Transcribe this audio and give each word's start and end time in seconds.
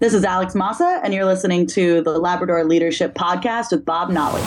This 0.00 0.12
is 0.12 0.24
Alex 0.24 0.56
Massa, 0.56 1.00
and 1.04 1.14
you're 1.14 1.24
listening 1.24 1.68
to 1.68 2.02
the 2.02 2.18
Labrador 2.18 2.64
Leadership 2.64 3.14
Podcast 3.14 3.70
with 3.70 3.84
Bob 3.84 4.10
Nolly. 4.10 4.42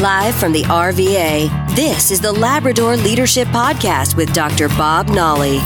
Live 0.00 0.34
from 0.34 0.52
the 0.52 0.62
RVA, 0.62 1.76
this 1.76 2.10
is 2.10 2.18
the 2.20 2.32
Labrador 2.32 2.96
Leadership 2.96 3.46
Podcast 3.48 4.16
with 4.16 4.32
Dr. 4.32 4.68
Bob 4.70 5.10
Nolly. 5.10 5.58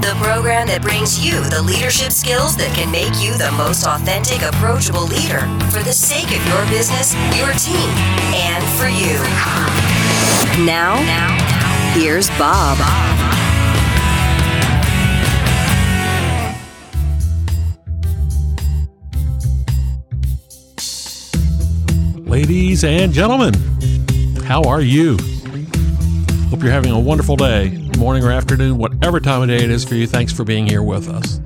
The 0.00 0.16
program 0.22 0.68
that 0.68 0.80
brings 0.80 1.24
you 1.24 1.42
the 1.50 1.60
leadership 1.60 2.12
skills 2.12 2.56
that 2.56 2.72
can 2.76 2.88
make 2.92 3.18
you 3.20 3.36
the 3.36 3.50
most 3.58 3.84
authentic, 3.84 4.42
approachable 4.42 5.06
leader 5.06 5.40
for 5.74 5.82
the 5.82 5.92
sake 5.92 6.30
of 6.30 6.46
your 6.46 6.64
business, 6.70 7.14
your 7.34 7.50
team, 7.58 7.90
and 8.30 8.62
for 8.78 8.86
you. 8.86 9.18
Now, 10.64 10.94
now 11.02 11.98
here's 11.98 12.30
Bob. 12.38 12.78
Ladies 22.38 22.84
and 22.84 23.12
gentlemen, 23.12 23.52
how 24.44 24.62
are 24.62 24.80
you? 24.80 25.18
Hope 26.50 26.62
you're 26.62 26.70
having 26.70 26.92
a 26.92 26.98
wonderful 26.98 27.34
day, 27.34 27.90
morning 27.98 28.22
or 28.22 28.30
afternoon, 28.30 28.78
whatever 28.78 29.18
time 29.18 29.42
of 29.42 29.48
day 29.48 29.56
it 29.56 29.72
is 29.72 29.84
for 29.84 29.96
you. 29.96 30.06
Thanks 30.06 30.32
for 30.32 30.44
being 30.44 30.64
here 30.64 30.84
with 30.84 31.08
us. 31.08 31.40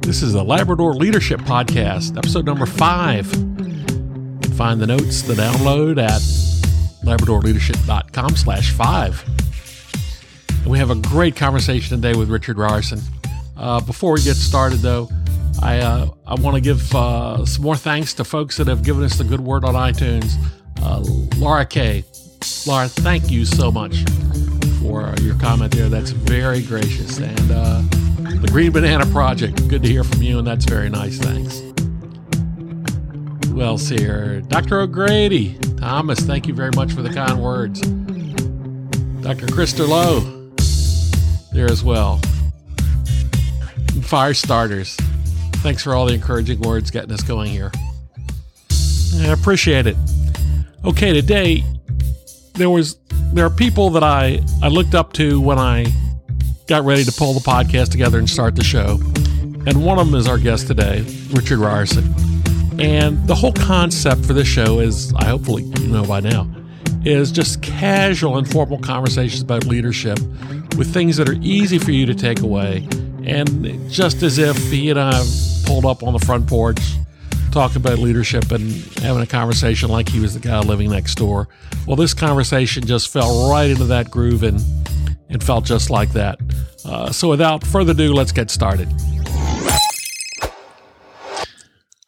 This 0.00 0.22
is 0.22 0.32
the 0.32 0.42
Labrador 0.42 0.94
Leadership 0.94 1.38
Podcast, 1.40 2.16
episode 2.16 2.46
number 2.46 2.64
five. 2.64 3.26
Find 4.56 4.80
the 4.80 4.86
notes, 4.86 5.20
the 5.20 5.34
download 5.34 6.02
at 6.02 6.22
labradorleadership.com 7.06 8.36
slash 8.36 8.72
five. 8.72 9.22
And 10.62 10.66
we 10.68 10.78
have 10.78 10.88
a 10.88 10.94
great 10.96 11.36
conversation 11.36 12.00
today 12.00 12.18
with 12.18 12.30
Richard 12.30 12.56
Rierson. 12.56 13.02
Uh, 13.58 13.82
before 13.82 14.12
we 14.14 14.22
get 14.22 14.36
started, 14.36 14.78
though, 14.78 15.10
I 15.62 15.78
uh, 15.78 16.08
I 16.26 16.34
want 16.34 16.56
to 16.56 16.60
give 16.60 16.92
uh, 16.94 17.46
some 17.46 17.62
more 17.62 17.76
thanks 17.76 18.14
to 18.14 18.24
folks 18.24 18.56
that 18.56 18.66
have 18.66 18.82
given 18.82 19.04
us 19.04 19.16
the 19.16 19.24
good 19.24 19.40
word 19.40 19.64
on 19.64 19.74
iTunes. 19.74 20.34
Uh, 20.82 21.00
Laura 21.38 21.64
K. 21.64 22.04
Laura, 22.66 22.88
thank 22.88 23.30
you 23.30 23.44
so 23.44 23.70
much 23.70 24.02
for 24.80 25.14
your 25.20 25.36
comment 25.38 25.72
there. 25.72 25.88
That's 25.88 26.10
very 26.10 26.62
gracious. 26.62 27.18
And 27.18 27.50
uh, 27.52 27.80
the 28.40 28.48
Green 28.50 28.72
Banana 28.72 29.06
Project, 29.06 29.68
good 29.68 29.82
to 29.82 29.88
hear 29.88 30.02
from 30.02 30.22
you, 30.22 30.38
and 30.38 30.46
that's 30.46 30.64
very 30.64 30.90
nice. 30.90 31.18
Thanks. 31.18 31.60
Who 33.46 33.62
else 33.62 33.88
here? 33.88 34.40
Dr. 34.40 34.80
O'Grady. 34.80 35.56
Thomas, 35.76 36.20
thank 36.20 36.48
you 36.48 36.54
very 36.54 36.72
much 36.74 36.92
for 36.92 37.02
the 37.02 37.10
kind 37.10 37.40
words. 37.40 37.80
Dr. 37.80 39.46
Krister 39.46 39.86
Lowe, 39.86 40.20
there 41.52 41.70
as 41.70 41.84
well. 41.84 42.20
Fire 44.02 44.34
starters. 44.34 44.96
Thanks 45.62 45.84
for 45.84 45.94
all 45.94 46.06
the 46.06 46.14
encouraging 46.14 46.60
words 46.60 46.90
getting 46.90 47.12
us 47.12 47.22
going 47.22 47.48
here. 47.48 47.70
I 49.20 49.26
appreciate 49.28 49.86
it. 49.86 49.96
Okay, 50.84 51.12
today 51.12 51.62
there 52.54 52.68
was 52.68 52.98
there 53.32 53.46
are 53.46 53.50
people 53.50 53.88
that 53.90 54.02
I 54.02 54.40
I 54.60 54.66
looked 54.66 54.96
up 54.96 55.12
to 55.14 55.40
when 55.40 55.60
I 55.60 55.86
got 56.66 56.84
ready 56.84 57.04
to 57.04 57.12
pull 57.12 57.32
the 57.32 57.40
podcast 57.40 57.90
together 57.90 58.18
and 58.18 58.28
start 58.28 58.56
the 58.56 58.64
show. 58.64 58.98
And 59.64 59.84
one 59.84 60.00
of 60.00 60.06
them 60.06 60.16
is 60.16 60.26
our 60.26 60.38
guest 60.38 60.66
today, 60.66 61.02
Richard 61.30 61.60
Rierson. 61.60 62.12
And 62.80 63.24
the 63.28 63.34
whole 63.36 63.52
concept 63.52 64.26
for 64.26 64.32
this 64.32 64.48
show 64.48 64.80
is, 64.80 65.14
I 65.14 65.26
hopefully 65.26 65.62
you 65.62 65.86
know 65.86 66.04
by 66.04 66.18
now, 66.18 66.50
is 67.04 67.30
just 67.30 67.62
casual, 67.62 68.36
informal 68.36 68.78
conversations 68.78 69.42
about 69.42 69.66
leadership 69.66 70.18
with 70.76 70.92
things 70.92 71.16
that 71.18 71.28
are 71.28 71.36
easy 71.40 71.78
for 71.78 71.92
you 71.92 72.04
to 72.06 72.14
take 72.14 72.40
away. 72.40 72.88
And 73.26 73.90
just 73.90 74.22
as 74.22 74.38
if 74.38 74.56
he 74.70 74.90
and 74.90 74.98
I 74.98 75.12
pulled 75.64 75.84
up 75.84 76.02
on 76.02 76.12
the 76.12 76.18
front 76.18 76.46
porch, 76.46 76.80
talking 77.52 77.76
about 77.76 77.98
leadership 77.98 78.50
and 78.50 78.72
having 79.02 79.22
a 79.22 79.26
conversation 79.26 79.90
like 79.90 80.08
he 80.08 80.20
was 80.20 80.34
the 80.34 80.40
guy 80.40 80.58
living 80.60 80.90
next 80.90 81.16
door. 81.16 81.48
Well, 81.86 81.96
this 81.96 82.14
conversation 82.14 82.84
just 82.86 83.12
fell 83.12 83.50
right 83.50 83.70
into 83.70 83.84
that 83.84 84.10
groove 84.10 84.42
and, 84.42 84.60
and 85.28 85.42
felt 85.44 85.64
just 85.66 85.90
like 85.90 86.12
that. 86.14 86.38
Uh, 86.84 87.12
so 87.12 87.28
without 87.28 87.64
further 87.64 87.92
ado, 87.92 88.14
let's 88.14 88.32
get 88.32 88.50
started. 88.50 88.88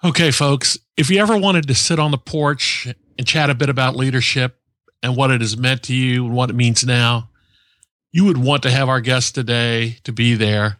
Okay, 0.03 0.30
folks, 0.30 0.78
if 0.97 1.10
you 1.10 1.19
ever 1.19 1.36
wanted 1.36 1.69
to 1.69 1.74
sit 1.74 1.98
on 1.98 2.10
the 2.10 2.19
porch 2.19 2.88
and 3.19 3.26
chat 3.26 3.50
a 3.50 3.54
bit 3.54 3.69
about 3.69 3.97
leadership 3.97 4.60
and 5.03 5.16
what 5.16 5.30
it 5.30 5.41
has 5.41 5.56
meant 5.56 5.82
to 5.84 5.94
you 5.94 6.24
and 6.26 6.34
what 6.34 6.50
it 6.50 6.56
means 6.56 6.84
now, 6.84 7.30
you 8.12 8.24
would 8.24 8.38
want 8.38 8.62
to 8.62 8.70
have 8.70 8.88
our 8.88 9.00
guest 9.00 9.34
today 9.34 9.98
to 10.04 10.12
be 10.12 10.34
there. 10.34 10.78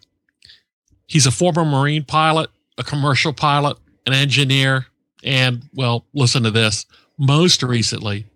He's 1.07 1.27
a 1.27 1.31
former 1.31 1.65
Marine 1.65 2.05
pilot, 2.05 2.51
a 2.79 2.83
commercial 2.83 3.33
pilot, 3.33 3.77
an 4.07 4.13
engineer, 4.13 4.87
and, 5.23 5.63
well, 5.75 6.05
listen 6.15 6.43
to 6.43 6.51
this. 6.51 6.87
Most 7.19 7.63
recently, 7.63 8.27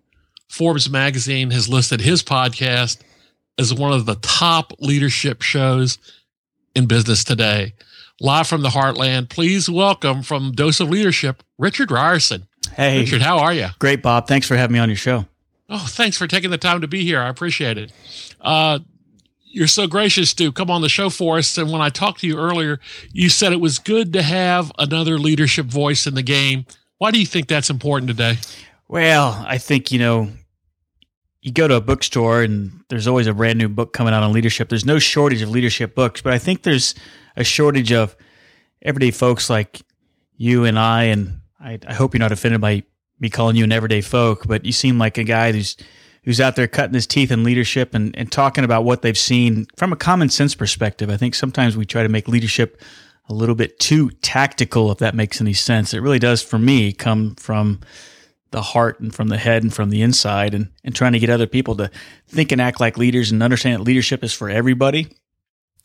Forbes 0.47 0.89
magazine 0.89 1.51
has 1.51 1.69
listed 1.69 2.01
his 2.01 2.23
podcast 2.23 2.99
as 3.57 3.73
one 3.73 3.91
of 3.91 4.05
the 4.05 4.15
top 4.15 4.73
leadership 4.79 5.41
shows 5.41 5.97
in 6.75 6.85
business 6.85 7.23
today. 7.23 7.73
Live 8.21 8.47
from 8.47 8.61
the 8.61 8.69
heartland, 8.69 9.29
please 9.29 9.69
welcome 9.69 10.23
from 10.23 10.51
Dose 10.51 10.79
of 10.79 10.89
Leadership, 10.89 11.43
Richard 11.57 11.89
Rierson. 11.89 12.47
Hey, 12.73 12.99
Richard, 12.99 13.21
how 13.21 13.39
are 13.39 13.53
you? 13.53 13.67
Great, 13.79 14.01
Bob. 14.01 14.27
Thanks 14.27 14.47
for 14.47 14.55
having 14.55 14.73
me 14.73 14.79
on 14.79 14.89
your 14.89 14.95
show. 14.95 15.25
Oh, 15.69 15.85
thanks 15.87 16.17
for 16.17 16.27
taking 16.27 16.49
the 16.49 16.57
time 16.57 16.81
to 16.81 16.87
be 16.87 17.03
here. 17.03 17.21
I 17.21 17.29
appreciate 17.29 17.77
it. 17.77 17.91
Uh, 18.41 18.79
you're 19.51 19.67
so 19.67 19.87
gracious 19.87 20.33
to 20.35 20.51
come 20.51 20.69
on 20.69 20.81
the 20.81 20.89
show 20.89 21.09
for 21.09 21.37
us. 21.37 21.57
And 21.57 21.71
when 21.71 21.81
I 21.81 21.89
talked 21.89 22.21
to 22.21 22.27
you 22.27 22.37
earlier, 22.37 22.79
you 23.11 23.29
said 23.29 23.51
it 23.51 23.59
was 23.59 23.79
good 23.79 24.13
to 24.13 24.21
have 24.21 24.71
another 24.77 25.17
leadership 25.17 25.65
voice 25.65 26.05
in 26.05 26.13
the 26.13 26.21
game. 26.23 26.65
Why 26.99 27.11
do 27.11 27.19
you 27.19 27.25
think 27.25 27.47
that's 27.47 27.69
important 27.69 28.09
today? 28.09 28.37
Well, 28.87 29.43
I 29.47 29.57
think, 29.57 29.91
you 29.91 29.99
know, 29.99 30.29
you 31.41 31.51
go 31.51 31.67
to 31.67 31.75
a 31.75 31.81
bookstore 31.81 32.43
and 32.43 32.83
there's 32.89 33.07
always 33.07 33.27
a 33.27 33.33
brand 33.33 33.57
new 33.57 33.69
book 33.69 33.93
coming 33.93 34.13
out 34.13 34.23
on 34.23 34.33
leadership. 34.33 34.69
There's 34.69 34.85
no 34.85 34.99
shortage 34.99 35.41
of 35.41 35.49
leadership 35.49 35.95
books, 35.95 36.21
but 36.21 36.33
I 36.33 36.37
think 36.37 36.63
there's 36.63 36.95
a 37.35 37.43
shortage 37.43 37.91
of 37.91 38.15
everyday 38.81 39.11
folks 39.11 39.49
like 39.49 39.81
you 40.35 40.65
and 40.65 40.77
I. 40.77 41.03
And 41.03 41.41
I, 41.59 41.79
I 41.87 41.93
hope 41.93 42.13
you're 42.13 42.19
not 42.19 42.31
offended 42.31 42.61
by 42.61 42.83
me 43.19 43.29
calling 43.29 43.55
you 43.55 43.63
an 43.63 43.71
everyday 43.71 44.01
folk, 44.01 44.47
but 44.47 44.65
you 44.65 44.71
seem 44.71 44.97
like 44.97 45.17
a 45.17 45.23
guy 45.23 45.51
who's 45.51 45.75
who's 46.23 46.41
out 46.41 46.55
there 46.55 46.67
cutting 46.67 46.93
his 46.93 47.07
teeth 47.07 47.31
in 47.31 47.43
leadership 47.43 47.93
and, 47.93 48.15
and 48.15 48.31
talking 48.31 48.63
about 48.63 48.83
what 48.83 49.01
they've 49.01 49.17
seen 49.17 49.67
from 49.75 49.93
a 49.93 49.95
common 49.95 50.29
sense 50.29 50.55
perspective. 50.55 51.09
I 51.09 51.17
think 51.17 51.35
sometimes 51.35 51.77
we 51.77 51.85
try 51.85 52.03
to 52.03 52.09
make 52.09 52.27
leadership 52.27 52.81
a 53.27 53.33
little 53.33 53.55
bit 53.55 53.79
too 53.79 54.09
tactical, 54.21 54.91
if 54.91 54.97
that 54.97 55.15
makes 55.15 55.39
any 55.39 55.53
sense. 55.53 55.93
It 55.93 55.99
really 55.99 56.19
does, 56.19 56.41
for 56.41 56.57
me, 56.57 56.91
come 56.91 57.35
from 57.35 57.79
the 58.51 58.61
heart 58.61 58.99
and 58.99 59.13
from 59.13 59.27
the 59.27 59.37
head 59.37 59.61
and 59.61 59.73
from 59.73 59.91
the 59.91 60.01
inside 60.01 60.53
and, 60.53 60.69
and 60.83 60.95
trying 60.95 61.13
to 61.13 61.19
get 61.19 61.29
other 61.29 61.45
people 61.45 61.75
to 61.75 61.91
think 62.27 62.51
and 62.51 62.59
act 62.59 62.79
like 62.79 62.97
leaders 62.97 63.31
and 63.31 63.43
understand 63.43 63.79
that 63.79 63.83
leadership 63.83 64.23
is 64.23 64.33
for 64.33 64.49
everybody. 64.49 65.15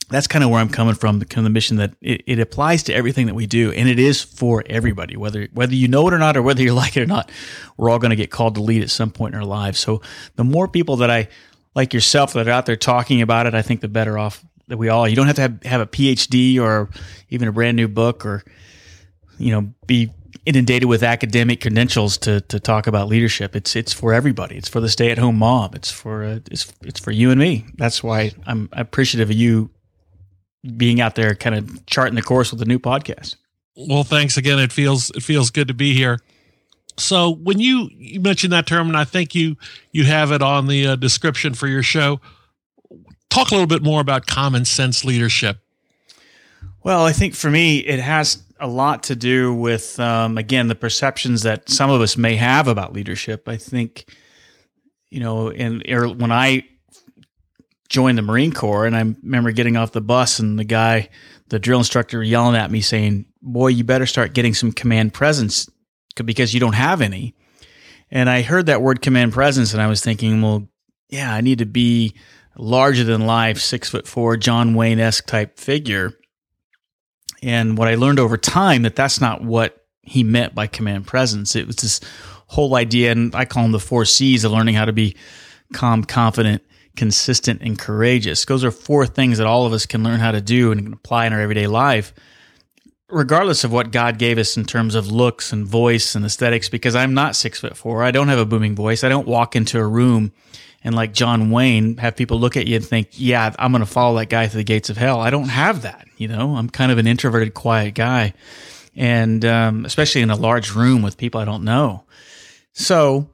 That's 0.08 0.26
kind 0.26 0.44
of 0.44 0.50
where 0.50 0.60
I'm 0.60 0.68
coming 0.68 0.94
from, 0.94 1.18
the 1.18 1.24
kind 1.24 1.38
of 1.38 1.44
the 1.44 1.54
mission 1.54 1.78
that 1.78 1.94
it, 2.00 2.22
it 2.26 2.38
applies 2.38 2.82
to 2.84 2.94
everything 2.94 3.26
that 3.26 3.34
we 3.34 3.46
do, 3.46 3.72
and 3.72 3.88
it 3.88 3.98
is 3.98 4.22
for 4.22 4.62
everybody, 4.66 5.16
whether 5.16 5.48
whether 5.52 5.74
you 5.74 5.88
know 5.88 6.06
it 6.08 6.14
or 6.14 6.18
not, 6.18 6.36
or 6.36 6.42
whether 6.42 6.62
you 6.62 6.74
like 6.82 6.96
it 6.96 7.02
or 7.02 7.06
not. 7.06 7.30
We're 7.76 7.90
all 7.90 7.98
going 7.98 8.10
to 8.10 8.16
get 8.16 8.30
called 8.30 8.54
to 8.56 8.62
lead 8.62 8.82
at 8.82 8.90
some 8.90 9.10
point 9.10 9.34
in 9.34 9.40
our 9.40 9.46
lives. 9.46 9.78
So 9.78 10.02
the 10.36 10.44
more 10.44 10.68
people 10.68 10.96
that 10.96 11.10
I 11.10 11.28
like 11.74 11.92
yourself 11.92 12.32
that 12.34 12.46
are 12.46 12.52
out 12.52 12.66
there 12.66 12.76
talking 12.76 13.22
about 13.22 13.46
it, 13.46 13.54
I 13.54 13.62
think 13.62 13.80
the 13.80 13.88
better 13.88 14.18
off 14.18 14.44
that 14.68 14.78
we 14.78 14.88
all. 14.88 15.08
You 15.08 15.16
don't 15.16 15.26
have 15.26 15.36
to 15.36 15.42
have, 15.42 15.62
have 15.64 15.80
a 15.80 15.86
PhD 15.86 16.60
or 16.60 16.90
even 17.30 17.48
a 17.48 17.52
brand 17.52 17.76
new 17.76 17.88
book 17.88 18.24
or 18.24 18.44
you 19.38 19.50
know 19.50 19.72
be 19.86 20.12
inundated 20.46 20.88
with 20.88 21.02
academic 21.02 21.60
credentials 21.60 22.18
to 22.18 22.40
to 22.42 22.60
talk 22.60 22.86
about 22.86 23.08
leadership. 23.08 23.56
It's 23.56 23.76
it's 23.76 23.92
for 23.92 24.12
everybody. 24.12 24.56
It's 24.56 24.68
for 24.68 24.80
the 24.80 24.88
stay 24.88 25.10
at 25.10 25.18
home 25.18 25.38
mom. 25.38 25.70
It's 25.74 25.90
for 25.90 26.24
uh, 26.24 26.38
it's 26.50 26.72
it's 26.82 27.00
for 27.00 27.10
you 27.10 27.30
and 27.30 27.40
me. 27.40 27.66
That's 27.76 28.02
why 28.02 28.32
I'm 28.46 28.68
appreciative 28.72 29.30
of 29.30 29.36
you 29.36 29.70
being 30.76 31.00
out 31.00 31.14
there, 31.14 31.34
kind 31.34 31.56
of 31.56 31.86
charting 31.86 32.14
the 32.14 32.22
course 32.22 32.50
with 32.50 32.60
a 32.62 32.64
new 32.64 32.78
podcast. 32.78 33.36
Well, 33.76 34.04
thanks 34.04 34.36
again. 34.36 34.58
It 34.58 34.72
feels 34.72 35.10
it 35.10 35.22
feels 35.22 35.50
good 35.50 35.68
to 35.68 35.74
be 35.74 35.94
here. 35.94 36.20
So 36.96 37.30
when 37.30 37.58
you 37.58 37.90
you 37.92 38.20
mentioned 38.20 38.52
that 38.52 38.66
term, 38.66 38.88
and 38.88 38.96
I 38.96 39.04
think 39.04 39.34
you 39.34 39.56
you 39.92 40.04
have 40.04 40.30
it 40.32 40.42
on 40.42 40.66
the 40.66 40.88
uh, 40.88 40.96
description 40.96 41.54
for 41.54 41.66
your 41.66 41.82
show. 41.82 42.20
Talk 43.30 43.50
a 43.50 43.54
little 43.54 43.66
bit 43.66 43.82
more 43.82 44.00
about 44.00 44.26
common 44.26 44.64
sense 44.64 45.04
leadership. 45.04 45.58
Well, 46.84 47.04
I 47.04 47.12
think 47.12 47.34
for 47.34 47.50
me, 47.50 47.78
it 47.78 47.98
has 47.98 48.42
a 48.60 48.68
lot 48.68 49.02
to 49.04 49.16
do 49.16 49.52
with 49.52 49.98
um, 49.98 50.38
again 50.38 50.68
the 50.68 50.76
perceptions 50.76 51.42
that 51.42 51.68
some 51.68 51.90
of 51.90 52.00
us 52.00 52.16
may 52.16 52.36
have 52.36 52.68
about 52.68 52.92
leadership. 52.92 53.48
I 53.48 53.56
think, 53.56 54.06
you 55.10 55.18
know, 55.18 55.50
and 55.50 55.82
when 56.20 56.30
I 56.30 56.64
joined 57.94 58.18
the 58.18 58.22
Marine 58.22 58.52
Corps, 58.52 58.86
and 58.86 58.96
I 58.96 59.00
remember 59.00 59.52
getting 59.52 59.76
off 59.76 59.92
the 59.92 60.00
bus 60.00 60.40
and 60.40 60.58
the 60.58 60.64
guy, 60.64 61.10
the 61.48 61.60
drill 61.60 61.78
instructor, 61.78 62.24
yelling 62.24 62.56
at 62.56 62.72
me 62.72 62.80
saying, 62.80 63.26
"Boy, 63.40 63.68
you 63.68 63.84
better 63.84 64.04
start 64.06 64.34
getting 64.34 64.52
some 64.52 64.72
command 64.72 65.14
presence 65.14 65.70
because 66.24 66.52
you 66.52 66.58
don't 66.58 66.74
have 66.74 67.00
any." 67.00 67.36
And 68.10 68.28
I 68.28 68.42
heard 68.42 68.66
that 68.66 68.82
word 68.82 69.00
command 69.00 69.32
presence, 69.32 69.72
and 69.72 69.80
I 69.80 69.86
was 69.86 70.00
thinking, 70.00 70.42
well, 70.42 70.68
yeah, 71.08 71.32
I 71.32 71.40
need 71.40 71.58
to 71.58 71.66
be 71.66 72.14
larger 72.56 73.04
than 73.04 73.26
life, 73.26 73.58
six 73.58 73.88
foot 73.88 74.08
four, 74.08 74.36
John 74.36 74.74
Wayne 74.74 74.98
esque 74.98 75.26
type 75.26 75.58
figure 75.58 76.14
And 77.42 77.76
what 77.76 77.88
I 77.88 77.94
learned 77.94 78.18
over 78.18 78.36
time 78.36 78.82
that 78.82 78.96
that's 78.96 79.20
not 79.20 79.44
what 79.44 79.76
he 80.02 80.24
meant 80.24 80.54
by 80.54 80.66
command 80.66 81.06
presence. 81.06 81.54
It 81.54 81.66
was 81.66 81.76
this 81.76 82.00
whole 82.46 82.74
idea, 82.74 83.12
and 83.12 83.34
I 83.34 83.44
call 83.44 83.64
them 83.64 83.72
the 83.72 83.78
four 83.78 84.04
C's 84.04 84.44
of 84.44 84.52
learning 84.52 84.74
how 84.74 84.86
to 84.86 84.92
be 84.92 85.14
calm, 85.72 86.04
confident, 86.04 86.62
consistent, 86.96 87.60
and 87.62 87.78
courageous. 87.78 88.44
Those 88.44 88.64
are 88.64 88.70
four 88.70 89.06
things 89.06 89.38
that 89.38 89.46
all 89.46 89.66
of 89.66 89.72
us 89.72 89.86
can 89.86 90.02
learn 90.02 90.20
how 90.20 90.32
to 90.32 90.40
do 90.40 90.72
and 90.72 90.94
apply 90.94 91.26
in 91.26 91.32
our 91.32 91.40
everyday 91.40 91.66
life, 91.66 92.14
regardless 93.08 93.64
of 93.64 93.72
what 93.72 93.90
God 93.90 94.18
gave 94.18 94.38
us 94.38 94.56
in 94.56 94.64
terms 94.64 94.94
of 94.94 95.10
looks 95.10 95.52
and 95.52 95.66
voice 95.66 96.14
and 96.14 96.24
aesthetics. 96.24 96.68
Because 96.68 96.94
I'm 96.94 97.14
not 97.14 97.36
six 97.36 97.60
foot 97.60 97.76
four, 97.76 98.02
I 98.02 98.10
don't 98.10 98.28
have 98.28 98.38
a 98.38 98.46
booming 98.46 98.74
voice. 98.74 99.04
I 99.04 99.08
don't 99.08 99.28
walk 99.28 99.56
into 99.56 99.78
a 99.78 99.86
room 99.86 100.32
and 100.84 100.94
like 100.94 101.14
John 101.14 101.50
Wayne, 101.50 101.96
have 101.96 102.14
people 102.14 102.38
look 102.38 102.58
at 102.58 102.66
you 102.66 102.76
and 102.76 102.84
think, 102.84 103.08
yeah, 103.12 103.54
I'm 103.58 103.72
going 103.72 103.80
to 103.80 103.90
follow 103.90 104.18
that 104.18 104.28
guy 104.28 104.46
to 104.46 104.56
the 104.56 104.62
gates 104.62 104.90
of 104.90 104.98
hell. 104.98 105.18
I 105.18 105.30
don't 105.30 105.48
have 105.48 105.82
that. 105.82 106.06
You 106.18 106.28
know, 106.28 106.56
I'm 106.56 106.68
kind 106.68 106.92
of 106.92 106.98
an 106.98 107.06
introverted, 107.06 107.54
quiet 107.54 107.94
guy. 107.94 108.34
And 108.94 109.44
um, 109.46 109.86
especially 109.86 110.20
in 110.20 110.30
a 110.30 110.36
large 110.36 110.72
room 110.72 111.00
with 111.00 111.16
people 111.16 111.40
I 111.40 111.46
don't 111.46 111.64
know. 111.64 112.04
So 112.74 113.30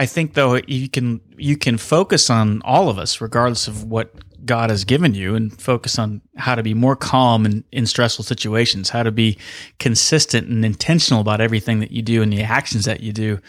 I 0.00 0.06
think 0.06 0.32
though 0.32 0.60
you 0.66 0.88
can 0.88 1.20
you 1.36 1.58
can 1.58 1.76
focus 1.76 2.30
on 2.30 2.62
all 2.64 2.88
of 2.88 2.98
us, 2.98 3.20
regardless 3.20 3.68
of 3.68 3.84
what 3.84 4.14
God 4.46 4.70
has 4.70 4.84
given 4.84 5.14
you, 5.14 5.34
and 5.34 5.52
focus 5.60 5.98
on 5.98 6.22
how 6.36 6.54
to 6.54 6.62
be 6.62 6.72
more 6.72 6.96
calm 6.96 7.44
in, 7.44 7.64
in 7.70 7.84
stressful 7.84 8.24
situations, 8.24 8.88
how 8.88 9.02
to 9.02 9.12
be 9.12 9.36
consistent 9.78 10.48
and 10.48 10.64
intentional 10.64 11.20
about 11.20 11.42
everything 11.42 11.80
that 11.80 11.90
you 11.90 12.00
do 12.00 12.22
and 12.22 12.32
the 12.32 12.42
actions 12.42 12.86
that 12.86 13.00
you 13.00 13.12
do 13.12 13.40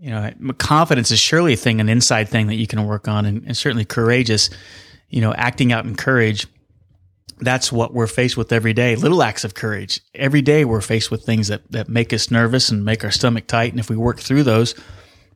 you 0.00 0.10
know, 0.10 0.30
confidence 0.58 1.10
is 1.10 1.18
surely 1.18 1.54
a 1.54 1.56
thing, 1.56 1.80
an 1.80 1.88
inside 1.88 2.28
thing 2.28 2.46
that 2.48 2.56
you 2.56 2.66
can 2.66 2.84
work 2.86 3.08
on, 3.08 3.24
and, 3.24 3.42
and 3.46 3.56
certainly 3.56 3.86
courageous. 3.86 4.50
You 5.08 5.22
know, 5.22 5.32
acting 5.34 5.72
out 5.72 5.84
in 5.84 5.94
courage. 5.94 6.46
That's 7.38 7.70
what 7.70 7.94
we're 7.94 8.06
faced 8.06 8.36
with 8.36 8.52
every 8.52 8.72
day. 8.72 8.96
Little 8.96 9.22
acts 9.22 9.44
of 9.44 9.54
courage. 9.54 10.00
Every 10.14 10.42
day 10.42 10.64
we're 10.64 10.80
faced 10.80 11.10
with 11.10 11.24
things 11.24 11.48
that 11.48 11.70
that 11.70 11.88
make 11.88 12.12
us 12.12 12.30
nervous 12.30 12.70
and 12.70 12.84
make 12.84 13.04
our 13.04 13.10
stomach 13.10 13.46
tight. 13.46 13.70
And 13.70 13.80
if 13.80 13.88
we 13.88 13.96
work 13.96 14.18
through 14.18 14.42
those, 14.42 14.74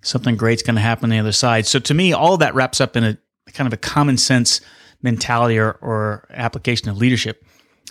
something 0.03 0.37
great's 0.37 0.63
going 0.63 0.77
to 0.77 0.83
happen 0.83 1.05
on 1.05 1.11
the 1.11 1.19
other 1.19 1.33
side. 1.33 1.67
So 1.67 1.79
to 1.79 1.95
me, 1.95 2.13
all 2.13 2.35
of 2.35 2.41
that 2.41 2.55
wraps 2.55 2.81
up 2.81 2.97
in 2.97 3.05
a 3.05 3.19
kind 3.53 3.67
of 3.67 3.73
a 3.73 3.79
common 3.79 4.19
sense 4.19 4.61
mentality 5.03 5.59
or, 5.59 5.73
or 5.81 6.27
application 6.31 6.89
of 6.89 6.97
leadership. 6.99 7.45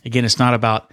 Again, 0.06 0.26
it's 0.26 0.40
not 0.40 0.54
about 0.54 0.92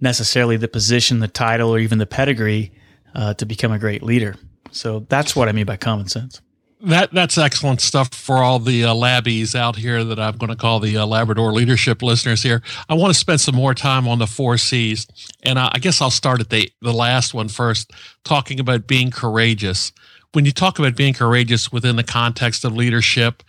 necessarily 0.00 0.56
the 0.56 0.68
position, 0.68 1.20
the 1.20 1.28
title, 1.28 1.74
or 1.74 1.78
even 1.78 1.98
the 1.98 2.06
pedigree 2.06 2.72
uh, 3.14 3.34
to 3.34 3.46
become 3.46 3.72
a 3.72 3.78
great 3.78 4.02
leader. 4.02 4.34
So 4.70 5.06
that's 5.08 5.34
what 5.34 5.48
I 5.48 5.52
mean 5.52 5.66
by 5.66 5.76
common 5.76 6.08
sense. 6.08 6.40
That 6.80 7.12
that's 7.12 7.36
excellent 7.36 7.80
stuff 7.80 8.14
for 8.14 8.36
all 8.36 8.60
the 8.60 8.84
uh, 8.84 8.94
labbies 8.94 9.56
out 9.56 9.74
here 9.74 10.04
that 10.04 10.20
I'm 10.20 10.36
going 10.36 10.50
to 10.50 10.56
call 10.56 10.78
the 10.78 10.96
uh, 10.96 11.06
Labrador 11.06 11.52
leadership 11.52 12.02
listeners 12.02 12.40
here. 12.40 12.62
I 12.88 12.94
want 12.94 13.12
to 13.12 13.18
spend 13.18 13.40
some 13.40 13.56
more 13.56 13.74
time 13.74 14.06
on 14.06 14.20
the 14.20 14.28
four 14.28 14.56
C's, 14.58 15.08
and 15.42 15.58
I, 15.58 15.72
I 15.72 15.80
guess 15.80 16.00
I'll 16.00 16.10
start 16.10 16.40
at 16.40 16.50
the 16.50 16.70
the 16.80 16.92
last 16.92 17.34
one 17.34 17.48
first, 17.48 17.92
talking 18.22 18.60
about 18.60 18.86
being 18.86 19.10
courageous. 19.10 19.90
When 20.32 20.44
you 20.44 20.52
talk 20.52 20.78
about 20.78 20.96
being 20.96 21.14
courageous 21.14 21.72
within 21.72 21.96
the 21.96 22.04
context 22.04 22.64
of 22.64 22.74
leadership, 22.74 23.42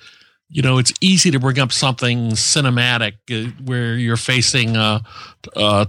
you 0.50 0.62
know 0.62 0.78
it's 0.80 0.94
easy 1.00 1.30
to 1.32 1.40
bring 1.40 1.60
up 1.60 1.72
something 1.72 2.32
cinematic 2.32 3.14
uh, 3.32 3.52
where 3.64 3.96
you're 3.96 4.18
facing 4.18 4.76
a, 4.76 5.02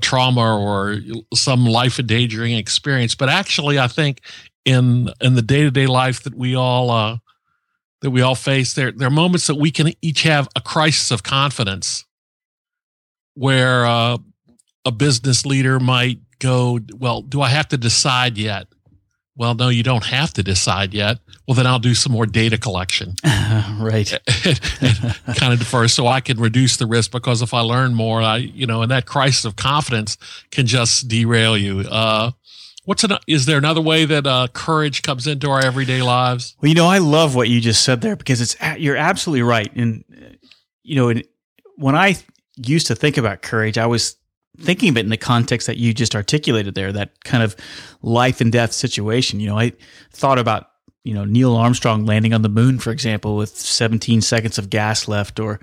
trauma 0.00 0.58
or 0.58 0.98
some 1.34 1.64
life 1.64 1.98
endangering 1.98 2.54
experience, 2.54 3.14
but 3.14 3.28
actually, 3.28 3.78
I 3.78 3.88
think 3.88 4.20
in 4.64 5.08
in 5.20 5.34
the 5.34 5.42
day 5.42 5.62
to 5.62 5.70
day 5.70 5.86
life 5.86 6.22
that 6.24 6.34
we 6.34 6.54
all 6.54 6.90
uh, 6.90 7.18
that 8.02 8.10
we 8.10 8.20
all 8.20 8.34
face. 8.34 8.74
There 8.74 8.92
there 8.92 9.08
are 9.08 9.12
moments 9.12 9.46
that 9.46 9.56
we 9.56 9.70
can 9.70 9.92
each 10.02 10.22
have 10.22 10.48
a 10.54 10.60
crisis 10.60 11.10
of 11.10 11.22
confidence, 11.22 12.04
where 13.34 13.86
uh, 13.86 14.18
a 14.84 14.92
business 14.92 15.46
leader 15.46 15.80
might 15.80 16.18
go, 16.38 16.80
"Well, 16.98 17.22
do 17.22 17.40
I 17.40 17.48
have 17.48 17.68
to 17.68 17.78
decide 17.78 18.36
yet?" 18.36 18.66
Well, 19.40 19.54
no, 19.54 19.70
you 19.70 19.82
don't 19.82 20.04
have 20.04 20.34
to 20.34 20.42
decide 20.42 20.92
yet. 20.92 21.18
Well, 21.48 21.54
then 21.54 21.66
I'll 21.66 21.78
do 21.78 21.94
some 21.94 22.12
more 22.12 22.26
data 22.26 22.58
collection. 22.58 23.14
right. 23.24 24.12
kind 25.34 25.54
of 25.54 25.58
defer 25.58 25.88
so 25.88 26.06
I 26.06 26.20
can 26.20 26.38
reduce 26.38 26.76
the 26.76 26.86
risk 26.86 27.10
because 27.10 27.40
if 27.40 27.54
I 27.54 27.60
learn 27.60 27.94
more, 27.94 28.20
I, 28.20 28.36
you 28.36 28.66
know, 28.66 28.82
and 28.82 28.90
that 28.90 29.06
crisis 29.06 29.46
of 29.46 29.56
confidence 29.56 30.18
can 30.50 30.66
just 30.66 31.08
derail 31.08 31.56
you. 31.56 31.80
Uh, 31.80 32.32
What's 32.84 33.02
an, 33.02 33.12
is 33.26 33.46
there 33.46 33.56
another 33.56 33.80
way 33.80 34.04
that 34.04 34.26
uh, 34.26 34.48
courage 34.52 35.00
comes 35.00 35.26
into 35.26 35.48
our 35.48 35.64
everyday 35.64 36.02
lives? 36.02 36.54
Well, 36.60 36.68
you 36.68 36.74
know, 36.74 36.88
I 36.88 36.98
love 36.98 37.34
what 37.34 37.48
you 37.48 37.62
just 37.62 37.82
said 37.82 38.02
there 38.02 38.16
because 38.16 38.42
it's 38.42 38.56
you're 38.78 38.96
absolutely 38.96 39.42
right. 39.42 39.74
And 39.74 40.04
you 40.82 40.96
know, 40.96 41.20
when 41.76 41.94
I 41.94 42.16
used 42.56 42.88
to 42.88 42.94
think 42.94 43.16
about 43.16 43.40
courage, 43.40 43.78
I 43.78 43.86
was 43.86 44.16
thinking 44.58 44.90
of 44.90 44.96
it 44.96 45.00
in 45.00 45.10
the 45.10 45.16
context 45.16 45.66
that 45.66 45.76
you 45.76 45.94
just 45.94 46.14
articulated 46.14 46.74
there, 46.74 46.92
that 46.92 47.24
kind 47.24 47.42
of 47.42 47.56
life 48.02 48.40
and 48.40 48.52
death 48.52 48.72
situation. 48.72 49.40
You 49.40 49.48
know, 49.48 49.58
I 49.58 49.72
thought 50.12 50.38
about 50.38 50.68
you 51.04 51.14
know 51.14 51.24
Neil 51.24 51.56
Armstrong 51.56 52.04
landing 52.06 52.34
on 52.34 52.42
the 52.42 52.48
moon, 52.48 52.78
for 52.78 52.90
example, 52.90 53.36
with 53.36 53.56
17 53.56 54.20
seconds 54.20 54.58
of 54.58 54.70
gas 54.70 55.08
left, 55.08 55.40
or 55.40 55.60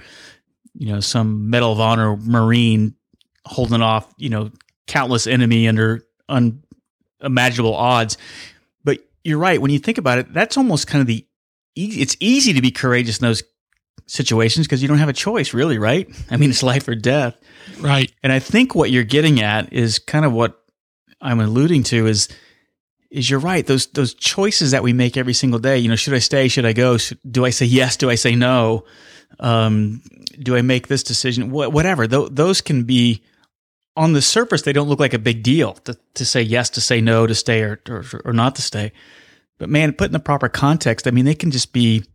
you 0.74 0.92
know 0.92 1.00
some 1.00 1.50
Medal 1.50 1.72
of 1.72 1.80
Honor 1.80 2.18
Marine 2.18 2.96
holding 3.46 3.82
off 3.82 4.14
you 4.18 4.30
know 4.30 4.52
countless 4.88 5.28
enemy 5.28 5.68
under 5.68 6.04
unimaginable 6.30 7.76
odds. 7.76 8.18
But 8.84 9.00
you're 9.24 9.38
right. 9.38 9.62
When 9.62 9.72
you 9.72 9.80
think 9.80 9.98
about 9.98 10.18
it, 10.18 10.34
that's 10.34 10.58
almost 10.58 10.88
kind 10.88 11.02
of 11.02 11.08
the 11.08 11.26
it's 11.76 12.18
easy 12.20 12.54
to 12.54 12.62
be 12.62 12.72
courageous 12.72 13.20
in 13.20 13.28
those 13.28 13.44
situations 14.08 14.66
because 14.66 14.82
you 14.82 14.88
don't 14.88 14.98
have 14.98 15.10
a 15.10 15.14
choice, 15.14 15.54
really, 15.54 15.78
right? 15.78 16.10
I 16.32 16.38
mean, 16.38 16.50
it's 16.50 16.64
life 16.64 16.88
or 16.88 16.96
death. 16.96 17.38
Right. 17.80 18.12
And 18.24 18.34
I 18.34 18.40
think 18.40 18.74
what 18.74 18.90
you're 18.90 19.04
getting 19.04 19.42
at 19.42 19.72
is 19.72 20.00
kind 20.00 20.26
of 20.26 20.34
what 20.34 20.64
I'm 21.22 21.40
alluding 21.40 21.84
to 21.84 22.08
is 22.08 22.28
is 23.10 23.30
you're 23.30 23.40
right. 23.40 23.66
Those 23.66 23.88
those 23.88 24.14
choices 24.14 24.72
that 24.72 24.84
we 24.84 24.94
make 24.94 25.16
every 25.16 25.34
single 25.34 25.60
day. 25.60 25.78
You 25.78 25.90
know, 25.90 25.96
should 25.96 26.14
I 26.14 26.20
stay? 26.20 26.48
Should 26.48 26.66
I 26.66 26.74
go? 26.74 26.98
Should, 26.98 27.20
do 27.30 27.46
I 27.46 27.52
say 27.52 27.66
yes? 27.66 27.96
Do 27.98 28.10
I 28.10 28.16
say 28.16 28.36
no? 28.36 28.86
Um, 29.40 30.02
do 30.40 30.56
I 30.56 30.62
make 30.62 30.88
this 30.88 31.04
decision? 31.04 31.50
Wh- 31.50 31.72
whatever. 31.72 32.08
Th- 32.08 32.30
those 32.32 32.62
can 32.62 32.84
be 32.84 33.24
on 33.98 34.14
the 34.14 34.22
surface, 34.22 34.62
they 34.62 34.74
don't 34.74 34.88
look 34.88 35.00
like 35.00 35.16
a 35.16 35.20
big 35.20 35.42
deal 35.42 35.74
to, 35.74 35.98
to 36.14 36.24
say 36.24 36.42
yes, 36.42 36.70
to 36.70 36.80
say 36.80 37.02
no, 37.02 37.26
to 37.26 37.34
stay 37.34 37.64
or, 37.64 37.82
or, 37.90 38.06
or 38.26 38.32
not 38.32 38.56
to 38.56 38.62
stay. 38.62 38.92
But 39.58 39.70
man, 39.70 39.92
put 39.94 40.06
in 40.06 40.12
the 40.14 40.20
proper 40.20 40.48
context, 40.48 41.08
I 41.08 41.12
mean, 41.12 41.26
they 41.26 41.34
can 41.34 41.50
just 41.50 41.74
be 41.74 42.06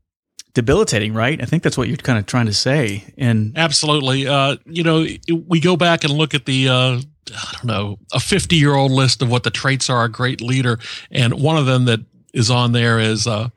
debilitating, 0.55 1.15
right? 1.15 1.41
I 1.41 1.47
think 1.47 1.63
that's 1.63 1.79
what 1.79 1.89
you're 1.89 1.97
kind 1.97 2.19
of 2.19 2.27
trying 2.27 2.47
to 2.47 2.53
say. 2.53 3.05
And 3.17 3.57
absolutely, 3.57 4.27
uh, 4.27 4.57
you 4.67 4.83
know, 4.83 5.07
we 5.47 5.61
go 5.61 5.77
back 5.77 6.05
and 6.05 6.13
look 6.13 6.35
at 6.35 6.45
the, 6.45 6.69
uh, 6.69 7.01
I 7.35 7.53
don't 7.53 7.65
know, 7.65 7.99
a 8.13 8.21
50 8.21 8.57
year 8.57 8.75
old 8.75 8.93
list 8.93 9.23
of 9.23 9.31
what 9.31 9.45
the 9.45 9.51
traits 9.51 9.89
are 9.89 10.05
a 10.05 10.11
great 10.11 10.41
leader, 10.41 10.79
and 11.11 11.35
one 11.35 11.57
of 11.57 11.67
them 11.67 11.87
that 11.87 12.01
is 12.35 12.51
on 12.51 12.73
there 12.73 12.99
is 12.99 13.27
uh, 13.27 13.49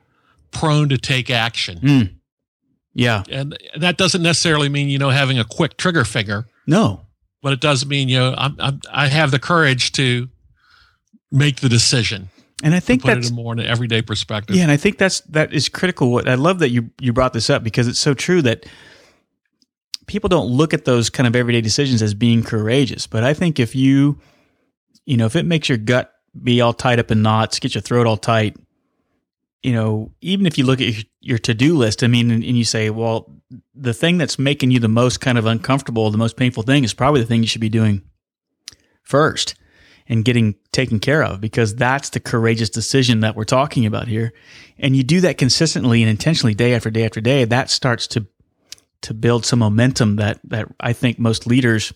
prone 0.50 0.88
to 0.88 0.98
take 0.98 1.30
action. 1.30 1.78
Mm. 1.80 2.12
Yeah, 2.94 3.24
and 3.30 3.58
that 3.78 3.98
doesn't 3.98 4.22
necessarily 4.22 4.70
mean 4.70 4.88
you 4.88 4.98
know 4.98 5.10
having 5.10 5.38
a 5.38 5.44
quick 5.44 5.76
trigger 5.76 6.04
finger. 6.04 6.46
No, 6.66 7.02
but 7.42 7.52
it 7.52 7.60
does 7.60 7.84
mean 7.84 8.08
you 8.08 8.18
know 8.18 8.34
I'm, 8.36 8.56
I'm, 8.58 8.80
i 8.90 9.08
have 9.08 9.30
the 9.30 9.38
courage 9.38 9.92
to 9.92 10.28
make 11.30 11.60
the 11.60 11.68
decision. 11.68 12.30
And 12.62 12.74
I 12.74 12.80
think 12.80 13.02
that's 13.02 13.30
more 13.30 13.52
in 13.52 13.58
an 13.58 13.66
everyday 13.66 14.00
perspective. 14.00 14.56
Yeah, 14.56 14.62
and 14.62 14.72
I 14.72 14.78
think 14.78 14.96
that's 14.96 15.20
that 15.22 15.52
is 15.52 15.68
critical. 15.68 16.22
I 16.26 16.36
love 16.36 16.60
that 16.60 16.70
you 16.70 16.90
you 17.00 17.12
brought 17.12 17.34
this 17.34 17.50
up 17.50 17.62
because 17.62 17.86
it's 17.86 17.98
so 17.98 18.14
true 18.14 18.40
that 18.42 18.64
people 20.06 20.28
don't 20.28 20.46
look 20.46 20.72
at 20.72 20.84
those 20.84 21.10
kind 21.10 21.26
of 21.26 21.36
everyday 21.36 21.60
decisions 21.60 22.00
as 22.00 22.14
being 22.14 22.42
courageous. 22.42 23.06
But 23.06 23.24
I 23.24 23.34
think 23.34 23.60
if 23.60 23.74
you, 23.74 24.18
you 25.04 25.16
know, 25.16 25.26
if 25.26 25.36
it 25.36 25.44
makes 25.44 25.68
your 25.68 25.78
gut 25.78 26.12
be 26.42 26.60
all 26.60 26.72
tied 26.72 26.98
up 26.98 27.10
in 27.10 27.22
knots, 27.22 27.58
get 27.58 27.74
your 27.74 27.82
throat 27.82 28.06
all 28.06 28.16
tight, 28.16 28.56
you 29.62 29.72
know, 29.72 30.12
even 30.20 30.46
if 30.46 30.56
you 30.56 30.64
look 30.64 30.80
at 30.80 30.94
your 31.20 31.38
to 31.38 31.52
do 31.52 31.76
list, 31.76 32.02
I 32.02 32.06
mean, 32.06 32.30
and, 32.30 32.42
and, 32.44 32.56
you 32.56 32.64
say, 32.64 32.88
well, 32.88 33.32
the 33.74 33.92
thing 33.92 34.16
that's 34.16 34.38
making 34.38 34.70
you 34.70 34.78
the 34.78 34.88
most 34.88 35.20
kind 35.20 35.38
of 35.38 35.44
uncomfortable, 35.44 36.10
the 36.10 36.18
most 36.18 36.36
painful 36.36 36.62
thing 36.62 36.84
is 36.84 36.94
probably 36.94 37.20
the 37.20 37.26
thing 37.26 37.42
you 37.42 37.48
should 37.48 37.60
be 37.60 37.68
doing 37.68 38.02
first 39.02 39.54
and 40.08 40.24
getting 40.24 40.54
taken 40.72 41.00
care 41.00 41.22
of 41.22 41.40
because 41.40 41.74
that's 41.74 42.10
the 42.10 42.20
courageous 42.20 42.70
decision 42.70 43.20
that 43.20 43.36
we're 43.36 43.44
talking 43.44 43.86
about 43.86 44.08
here. 44.08 44.32
And 44.78 44.96
you 44.96 45.02
do 45.02 45.20
that 45.22 45.38
consistently 45.38 46.02
and 46.02 46.10
intentionally 46.10 46.54
day 46.54 46.74
after 46.74 46.90
day 46.90 47.04
after 47.04 47.20
day, 47.20 47.44
that 47.44 47.70
starts 47.70 48.06
to 48.08 48.26
to 49.02 49.14
build 49.14 49.44
some 49.44 49.58
momentum 49.58 50.16
that 50.16 50.40
that 50.44 50.68
I 50.80 50.92
think 50.92 51.18
most 51.18 51.46
leaders 51.46 51.92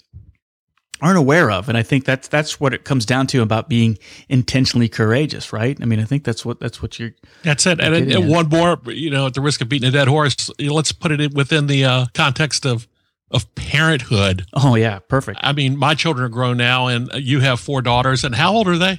aren't 1.03 1.19
aware 1.19 1.51
of. 1.51 1.69
And 1.69 1.79
i 1.79 1.83
think 1.83 2.05
that's 2.05 2.29
that's 2.29 2.61
what 2.61 2.75
it 2.75 2.85
comes 2.85 3.07
down 3.07 3.27
to 3.29 3.43
about 3.43 3.69
being 3.69 3.99
intentionally 4.29 4.89
courageous 4.89 5.53
right? 5.53 5.79
I 5.81 5.85
mean 5.85 6.01
i 6.01 6.05
think 6.05 6.25
that's 6.25 6.45
what 6.45 6.61
that's 6.61 6.83
what 6.83 6.99
you're 6.99 7.13
that's 7.43 7.67
it. 7.67 7.81
And, 7.81 7.95
and 8.13 8.29
one 8.29 8.49
more 8.49 8.79
you 8.87 9.11
know 9.11 9.27
at 9.27 9.35
the 9.35 9.41
risk 9.41 9.61
of 9.61 9.69
beating 9.69 9.89
a 9.89 9.93
dead 9.93 10.09
horse 10.09 10.51
let's 10.59 10.93
put 10.93 11.13
it 11.13 11.35
within 11.35 11.67
the 11.67 11.85
uh, 11.85 12.07
context 12.15 12.67
of 12.67 12.87
of 13.31 13.53
parenthood. 13.55 14.47
Oh 14.53 14.75
yeah 14.75 14.99
perfect. 14.99 15.41
I 15.43 15.53
mean 15.53 15.79
my 15.79 15.95
children 15.95 16.25
are 16.27 16.31
grown 16.31 16.57
now 16.57 16.89
and 16.89 17.11
you 17.15 17.41
have 17.41 17.61
four 17.61 17.83
daughters. 17.83 18.25
And 18.25 18.35
how 18.35 18.53
old 18.53 18.69
are 18.69 18.79
they? 18.79 18.99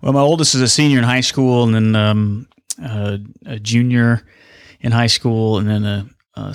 Well 0.00 0.12
my 0.12 0.20
oldest 0.20 0.54
is 0.54 0.60
a 0.60 0.68
senior 0.68 0.98
in 0.98 1.04
high 1.04 1.20
school 1.20 1.64
and 1.64 1.74
then 1.74 1.96
um, 1.96 2.48
uh, 2.82 3.18
a 3.44 3.58
junior 3.58 4.22
in 4.80 4.92
high 4.92 5.06
school 5.06 5.58
and 5.58 5.68
then 5.68 5.84
a, 5.84 6.08
a, 6.36 6.54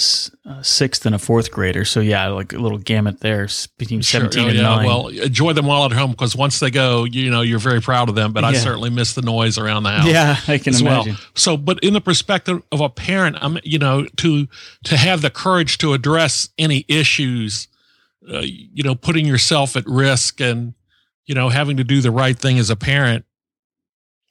sixth 0.64 1.06
and 1.06 1.16
a 1.16 1.20
fourth 1.20 1.52
grader. 1.52 1.86
So 1.86 2.00
yeah, 2.00 2.28
like 2.28 2.54
a 2.54 2.58
little 2.58 2.78
gamut 2.78 3.20
there 3.20 3.48
between 3.78 4.02
sure. 4.02 4.22
seventeen 4.22 4.46
oh, 4.46 4.50
and 4.50 4.58
yeah. 4.58 4.64
nine. 4.64 4.86
Well, 4.86 5.08
enjoy 5.08 5.54
them 5.54 5.66
while 5.66 5.86
at 5.86 5.92
home 5.92 6.12
because 6.12 6.36
once 6.36 6.60
they 6.60 6.70
go, 6.70 7.04
you 7.04 7.32
know, 7.32 7.42
you're 7.42 7.60
very 7.60 7.82
proud 7.82 8.08
of 8.08 8.16
them. 8.16 8.32
But 8.32 8.44
yeah. 8.44 8.50
I 8.50 8.54
certainly 8.54 8.92
miss 8.92 9.16
the 9.16 9.24
noise 9.24 9.58
around 9.58 9.84
the 9.84 9.92
house. 9.92 10.08
Yeah, 10.08 10.38
I 10.48 10.60
can 10.60 10.76
imagine. 10.76 11.14
Well. 11.14 11.22
So, 11.34 11.58
but 11.58 11.80
in 11.84 11.94
the 11.94 12.02
perspective 12.02 12.62
of 12.72 12.80
a 12.80 12.90
parent, 12.90 13.38
I'm, 13.42 13.58
you 13.64 13.80
know, 13.80 14.06
to 14.18 14.48
to 14.86 14.98
have 14.98 15.22
the 15.22 15.32
courage 15.32 15.80
to 15.80 15.94
address 15.94 16.50
any 16.58 16.86
issues, 16.88 17.68
uh, 18.32 18.40
you 18.40 18.84
know, 18.84 18.94
putting 18.94 19.26
yourself 19.26 19.76
at 19.76 19.86
risk 19.88 20.40
and 20.40 20.76
you 21.26 21.34
know 21.34 21.50
having 21.50 21.78
to 21.78 21.84
do 21.84 22.02
the 22.02 22.12
right 22.12 22.38
thing 22.38 22.60
as 22.60 22.70
a 22.70 22.76
parent 22.76 23.26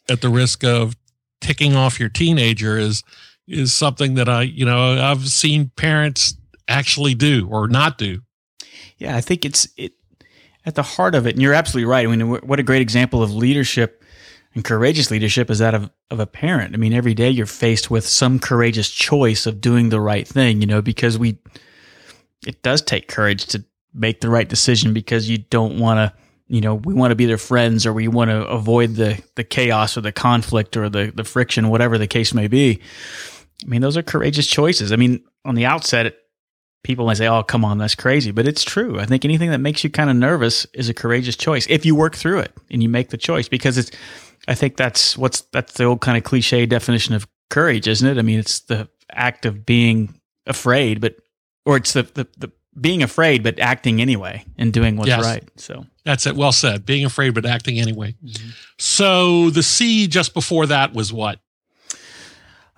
at 0.08 0.20
the 0.20 0.28
risk 0.28 0.64
of 0.64 0.96
ticking 1.40 1.74
off 1.74 1.98
your 1.98 2.08
teenager 2.08 2.78
is 2.78 3.02
is 3.50 3.72
something 3.72 4.14
that 4.14 4.28
I, 4.28 4.42
you 4.42 4.64
know, 4.64 5.02
I've 5.02 5.28
seen 5.28 5.70
parents 5.76 6.34
actually 6.68 7.14
do 7.14 7.48
or 7.50 7.68
not 7.68 7.98
do. 7.98 8.22
Yeah, 8.98 9.16
I 9.16 9.20
think 9.20 9.44
it's 9.44 9.68
it 9.76 9.92
at 10.66 10.74
the 10.74 10.82
heart 10.82 11.14
of 11.14 11.26
it, 11.26 11.34
and 11.34 11.42
you're 11.42 11.54
absolutely 11.54 11.90
right. 11.90 12.06
I 12.06 12.14
mean, 12.14 12.28
what 12.30 12.60
a 12.60 12.62
great 12.62 12.82
example 12.82 13.22
of 13.22 13.34
leadership 13.34 14.04
and 14.54 14.64
courageous 14.64 15.10
leadership 15.10 15.50
is 15.50 15.58
that 15.58 15.74
of, 15.74 15.90
of 16.10 16.20
a 16.20 16.26
parent. 16.26 16.74
I 16.74 16.76
mean, 16.76 16.92
every 16.92 17.14
day 17.14 17.30
you're 17.30 17.46
faced 17.46 17.90
with 17.90 18.06
some 18.06 18.38
courageous 18.38 18.90
choice 18.90 19.46
of 19.46 19.60
doing 19.60 19.88
the 19.88 20.00
right 20.00 20.26
thing, 20.26 20.60
you 20.60 20.66
know, 20.66 20.82
because 20.82 21.18
we, 21.18 21.38
it 22.46 22.62
does 22.62 22.82
take 22.82 23.08
courage 23.08 23.46
to 23.46 23.64
make 23.94 24.20
the 24.20 24.28
right 24.28 24.48
decision 24.48 24.92
because 24.92 25.28
you 25.28 25.38
don't 25.38 25.78
want 25.78 25.98
to 25.98 26.20
you 26.46 26.60
know 26.60 26.74
we 26.74 26.94
want 26.94 27.10
to 27.10 27.16
be 27.16 27.26
their 27.26 27.38
friends 27.38 27.86
or 27.86 27.92
we 27.92 28.08
want 28.08 28.30
to 28.30 28.46
avoid 28.46 28.94
the 28.94 29.20
the 29.36 29.44
chaos 29.44 29.96
or 29.96 30.00
the 30.00 30.12
conflict 30.12 30.76
or 30.76 30.88
the 30.88 31.12
the 31.14 31.24
friction 31.24 31.68
whatever 31.68 31.98
the 31.98 32.06
case 32.06 32.32
may 32.34 32.46
be 32.46 32.80
i 33.64 33.68
mean 33.68 33.80
those 33.80 33.96
are 33.96 34.02
courageous 34.02 34.46
choices 34.46 34.92
i 34.92 34.96
mean 34.96 35.22
on 35.44 35.54
the 35.54 35.66
outset 35.66 36.14
people 36.82 37.06
might 37.06 37.16
say 37.16 37.28
oh 37.28 37.42
come 37.42 37.64
on 37.64 37.78
that's 37.78 37.94
crazy 37.94 38.30
but 38.30 38.46
it's 38.46 38.64
true 38.64 38.98
i 38.98 39.04
think 39.04 39.24
anything 39.24 39.50
that 39.50 39.58
makes 39.58 39.84
you 39.84 39.90
kind 39.90 40.10
of 40.10 40.16
nervous 40.16 40.66
is 40.74 40.88
a 40.88 40.94
courageous 40.94 41.36
choice 41.36 41.66
if 41.68 41.84
you 41.84 41.94
work 41.94 42.14
through 42.14 42.38
it 42.38 42.52
and 42.70 42.82
you 42.82 42.88
make 42.88 43.10
the 43.10 43.18
choice 43.18 43.48
because 43.48 43.76
it's 43.76 43.90
i 44.48 44.54
think 44.54 44.76
that's 44.76 45.16
what's 45.16 45.42
that's 45.52 45.74
the 45.74 45.84
old 45.84 46.00
kind 46.00 46.16
of 46.16 46.24
cliche 46.24 46.66
definition 46.66 47.14
of 47.14 47.26
courage 47.50 47.86
isn't 47.88 48.08
it 48.08 48.18
i 48.18 48.22
mean 48.22 48.38
it's 48.38 48.60
the 48.60 48.88
act 49.12 49.44
of 49.44 49.66
being 49.66 50.14
afraid 50.46 51.00
but 51.00 51.16
or 51.66 51.76
it's 51.76 51.92
the 51.92 52.02
the, 52.02 52.26
the 52.38 52.52
being 52.78 53.02
afraid 53.02 53.42
but 53.42 53.58
acting 53.58 54.00
anyway 54.00 54.44
and 54.56 54.72
doing 54.72 54.96
what's 54.96 55.08
yes. 55.08 55.24
right. 55.24 55.48
So 55.56 55.86
that's 56.04 56.26
it. 56.26 56.36
Well 56.36 56.52
said. 56.52 56.86
Being 56.86 57.04
afraid 57.04 57.34
but 57.34 57.44
acting 57.44 57.78
anyway. 57.78 58.14
Mm-hmm. 58.24 58.50
So 58.78 59.50
the 59.50 59.62
C 59.62 60.06
just 60.06 60.34
before 60.34 60.66
that 60.66 60.92
was 60.94 61.12
what? 61.12 61.40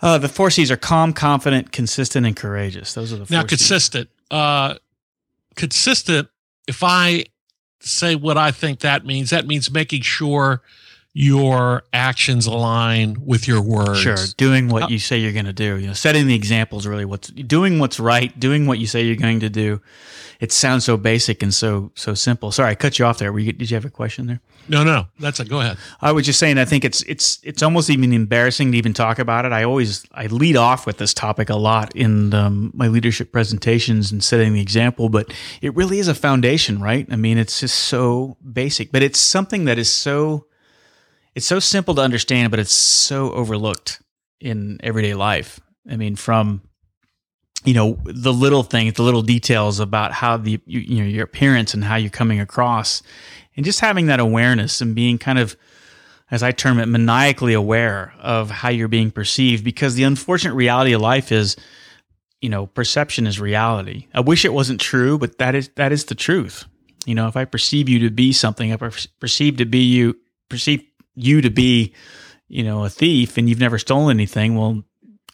Uh, 0.02 0.18
the 0.18 0.28
four 0.28 0.50
C's 0.50 0.71
are 0.71 0.76
calm, 0.76 1.12
confident, 1.12 1.71
consistent, 1.71 2.26
and 2.26 2.35
courageous. 2.35 2.92
Those 2.92 3.12
are 3.12 3.16
the 3.16 3.26
four 3.26 3.37
now 3.38 3.44
consistent. 3.44 4.11
Uh, 4.30 4.75
consistent. 5.54 6.28
If 6.66 6.82
I 6.82 7.26
say 7.80 8.16
what 8.16 8.37
I 8.37 8.50
think 8.50 8.80
that 8.80 9.06
means, 9.06 9.30
that 9.30 9.47
means 9.47 9.71
making 9.71 10.02
sure 10.02 10.62
your 11.14 11.83
actions 11.92 12.47
align 12.47 13.16
with 13.25 13.47
your 13.47 13.61
words. 13.61 14.00
Sure, 14.00 14.16
doing 14.37 14.69
what 14.69 14.90
you 14.90 14.99
say 14.99 15.19
you're 15.19 15.33
going 15.33 15.45
to 15.45 15.52
do. 15.52 15.76
You 15.78 15.88
know, 15.88 15.92
setting 15.92 16.26
the 16.26 16.35
example 16.35 16.78
is 16.78 16.87
really 16.87 17.04
what's 17.04 17.28
doing 17.28 17.78
what's 17.78 18.00
right, 18.00 18.38
doing 18.38 18.66
what 18.66 18.78
you 18.78 18.87
say 18.87 19.02
you're 19.02 19.16
going 19.16 19.40
to 19.40 19.50
do. 19.50 19.81
It 20.40 20.52
sounds 20.52 20.85
so 20.85 20.97
basic 20.97 21.42
and 21.42 21.52
so 21.52 21.92
so 21.95 22.14
simple. 22.14 22.50
Sorry, 22.50 22.71
I 22.71 22.75
cut 22.75 22.99
you 22.99 23.04
off 23.04 23.19
there. 23.19 23.38
You, 23.38 23.52
did 23.52 23.71
you 23.71 23.75
have 23.75 23.85
a 23.85 23.90
question 23.90 24.26
there? 24.26 24.40
No, 24.69 24.85
no, 24.85 25.07
that's 25.19 25.38
a 25.38 25.45
go 25.45 25.61
ahead. 25.61 25.76
I 26.00 26.12
was 26.12 26.25
just 26.25 26.38
saying. 26.38 26.57
I 26.57 26.64
think 26.64 26.85
it's 26.85 27.02
it's 27.02 27.40
it's 27.42 27.62
almost 27.62 27.90
even 27.90 28.12
embarrassing 28.12 28.73
to 28.73 28.78
even 28.78 28.95
talk 28.95 29.19
about 29.19 29.45
it. 29.45 29.52
I 29.52 29.64
always 29.64 30.07
I 30.14 30.26
lead 30.26 30.57
off 30.57 30.87
with 30.87 30.97
this 30.97 31.12
topic 31.12 31.50
a 31.50 31.57
lot 31.57 31.95
in 31.95 32.33
um, 32.33 32.71
my 32.75 32.88
leadership 32.88 33.33
presentations 33.33 34.11
and 34.11 34.25
setting 34.25 34.54
the 34.54 34.62
example, 34.62 35.11
but 35.11 35.33
it 35.61 35.76
really 35.76 35.99
is 35.99 36.09
a 36.09 36.14
foundation, 36.14 36.81
right? 36.81 37.07
I 37.11 37.16
mean, 37.16 37.37
it's 37.37 37.61
just 37.61 37.76
so 37.76 38.38
basic, 38.50 38.92
but 38.92 39.02
it's 39.02 39.19
something 39.19 39.66
that 39.66 39.78
is 39.78 39.92
so 39.92 40.47
it's 41.34 41.46
so 41.46 41.58
simple 41.58 41.94
to 41.94 42.02
understand, 42.02 42.50
but 42.50 42.60
it's 42.60 42.74
so 42.74 43.32
overlooked 43.32 44.02
in 44.40 44.78
everyday 44.82 45.14
life. 45.14 45.60
I 45.90 45.96
mean, 45.96 46.16
from 46.16 46.62
you 47.64 47.74
know 47.74 47.98
the 48.04 48.32
little 48.32 48.62
things, 48.62 48.94
the 48.94 49.02
little 49.02 49.22
details 49.22 49.80
about 49.80 50.12
how 50.12 50.36
the 50.36 50.60
you, 50.66 50.80
you 50.80 51.02
know 51.02 51.08
your 51.08 51.24
appearance 51.24 51.74
and 51.74 51.84
how 51.84 51.96
you're 51.96 52.10
coming 52.10 52.40
across, 52.40 53.02
and 53.56 53.64
just 53.64 53.80
having 53.80 54.06
that 54.06 54.20
awareness 54.20 54.80
and 54.80 54.94
being 54.94 55.18
kind 55.18 55.38
of 55.38 55.56
as 56.32 56.42
I 56.42 56.50
term 56.50 56.78
it, 56.80 56.86
maniacally 56.86 57.52
aware 57.52 58.14
of 58.18 58.50
how 58.50 58.70
you're 58.70 58.88
being 58.88 59.10
perceived. 59.10 59.62
Because 59.62 59.94
the 59.94 60.04
unfortunate 60.04 60.54
reality 60.54 60.94
of 60.94 61.02
life 61.02 61.30
is, 61.30 61.56
you 62.40 62.48
know, 62.48 62.66
perception 62.66 63.26
is 63.26 63.38
reality. 63.38 64.06
I 64.14 64.20
wish 64.20 64.46
it 64.46 64.54
wasn't 64.54 64.80
true, 64.80 65.18
but 65.18 65.38
that 65.38 65.54
is 65.54 65.68
that 65.76 65.92
is 65.92 66.06
the 66.06 66.14
truth. 66.14 66.64
You 67.04 67.14
know, 67.14 67.28
if 67.28 67.36
I 67.36 67.44
perceive 67.44 67.88
you 67.88 67.98
to 68.00 68.10
be 68.10 68.32
something, 68.32 68.70
if 68.70 68.82
I 68.82 68.90
perceive 69.20 69.58
to 69.58 69.66
be 69.66 69.84
you, 69.84 70.16
perceive 70.48 70.82
you 71.14 71.40
to 71.40 71.50
be, 71.50 71.95
you 72.49 72.62
know, 72.62 72.85
a 72.85 72.88
thief 72.88 73.38
and 73.38 73.49
you've 73.49 73.61
never 73.61 73.78
stolen 73.78 74.16
anything, 74.16 74.57
well, 74.57 74.83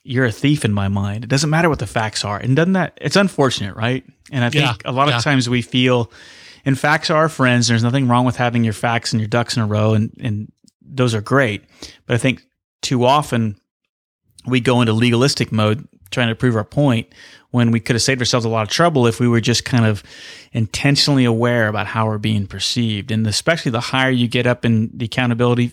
you're 0.04 0.24
a 0.24 0.32
thief 0.32 0.64
in 0.64 0.72
my 0.72 0.88
mind. 0.88 1.24
It 1.24 1.30
doesn't 1.30 1.50
matter 1.50 1.68
what 1.68 1.78
the 1.78 1.86
facts 1.86 2.24
are. 2.24 2.38
And 2.38 2.56
doesn't 2.56 2.72
that, 2.72 2.96
it's 3.00 3.16
unfortunate, 3.16 3.76
right? 3.76 4.04
And 4.32 4.42
I 4.44 4.50
think 4.50 4.64
yeah, 4.64 4.90
a 4.90 4.92
lot 4.92 5.08
yeah. 5.08 5.18
of 5.18 5.24
times 5.24 5.48
we 5.48 5.62
feel, 5.62 6.10
and 6.64 6.78
facts 6.78 7.10
are 7.10 7.16
our 7.16 7.28
friends. 7.28 7.68
There's 7.68 7.82
nothing 7.82 8.08
wrong 8.08 8.24
with 8.24 8.36
having 8.36 8.64
your 8.64 8.72
facts 8.72 9.12
and 9.12 9.20
your 9.20 9.28
ducks 9.28 9.56
in 9.56 9.62
a 9.62 9.66
row, 9.66 9.94
and, 9.94 10.12
and 10.20 10.52
those 10.82 11.14
are 11.14 11.20
great. 11.20 11.64
But 12.06 12.14
I 12.14 12.18
think 12.18 12.42
too 12.82 13.04
often 13.04 13.60
we 14.46 14.60
go 14.60 14.80
into 14.80 14.92
legalistic 14.92 15.52
mode 15.52 15.86
trying 16.10 16.28
to 16.28 16.34
prove 16.34 16.56
our 16.56 16.64
point 16.64 17.12
when 17.50 17.70
we 17.70 17.80
could 17.80 17.94
have 17.94 18.02
saved 18.02 18.20
ourselves 18.20 18.44
a 18.44 18.48
lot 18.48 18.62
of 18.62 18.68
trouble 18.68 19.06
if 19.06 19.20
we 19.20 19.28
were 19.28 19.40
just 19.40 19.64
kind 19.64 19.86
of 19.86 20.02
intentionally 20.52 21.24
aware 21.24 21.68
about 21.68 21.86
how 21.86 22.06
we're 22.06 22.18
being 22.18 22.46
perceived. 22.46 23.10
And 23.10 23.26
especially 23.26 23.70
the 23.70 23.80
higher 23.80 24.10
you 24.10 24.28
get 24.28 24.46
up 24.46 24.64
in 24.64 24.90
the 24.92 25.06
accountability 25.06 25.72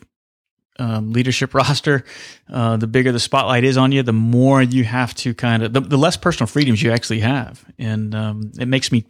um, 0.79 1.11
leadership 1.11 1.53
roster, 1.53 2.03
uh, 2.51 2.77
the 2.77 2.87
bigger 2.87 3.11
the 3.11 3.19
spotlight 3.19 3.63
is 3.63 3.77
on 3.77 3.91
you, 3.91 4.03
the 4.03 4.13
more 4.13 4.61
you 4.61 4.83
have 4.83 5.13
to 5.15 5.33
kind 5.33 5.63
of, 5.63 5.73
the, 5.73 5.81
the 5.81 5.97
less 5.97 6.17
personal 6.17 6.47
freedoms 6.47 6.81
you 6.81 6.91
actually 6.91 7.19
have. 7.19 7.65
And 7.77 8.15
um, 8.15 8.51
it 8.59 8.67
makes 8.67 8.91
me 8.91 9.05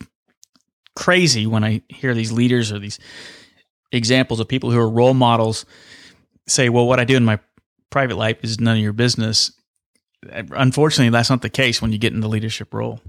crazy 0.95 1.45
when 1.45 1.63
I 1.63 1.81
hear 1.89 2.13
these 2.13 2.31
leaders 2.31 2.71
or 2.71 2.79
these 2.79 2.99
examples 3.91 4.39
of 4.39 4.47
people 4.47 4.71
who 4.71 4.79
are 4.79 4.89
role 4.89 5.13
models 5.13 5.65
say, 6.47 6.69
well, 6.69 6.87
what 6.87 6.99
I 6.99 7.03
do 7.03 7.15
in 7.15 7.25
my 7.25 7.39
private 7.89 8.17
life 8.17 8.43
is 8.43 8.59
none 8.59 8.77
of 8.77 8.83
your 8.83 8.93
business 8.93 9.51
unfortunately, 10.31 11.09
that's 11.09 11.29
not 11.29 11.41
the 11.41 11.49
case 11.49 11.81
when 11.81 11.91
you 11.91 11.97
get 11.97 12.13
in 12.13 12.21
the 12.21 12.29
leadership 12.29 12.73
role. 12.73 13.01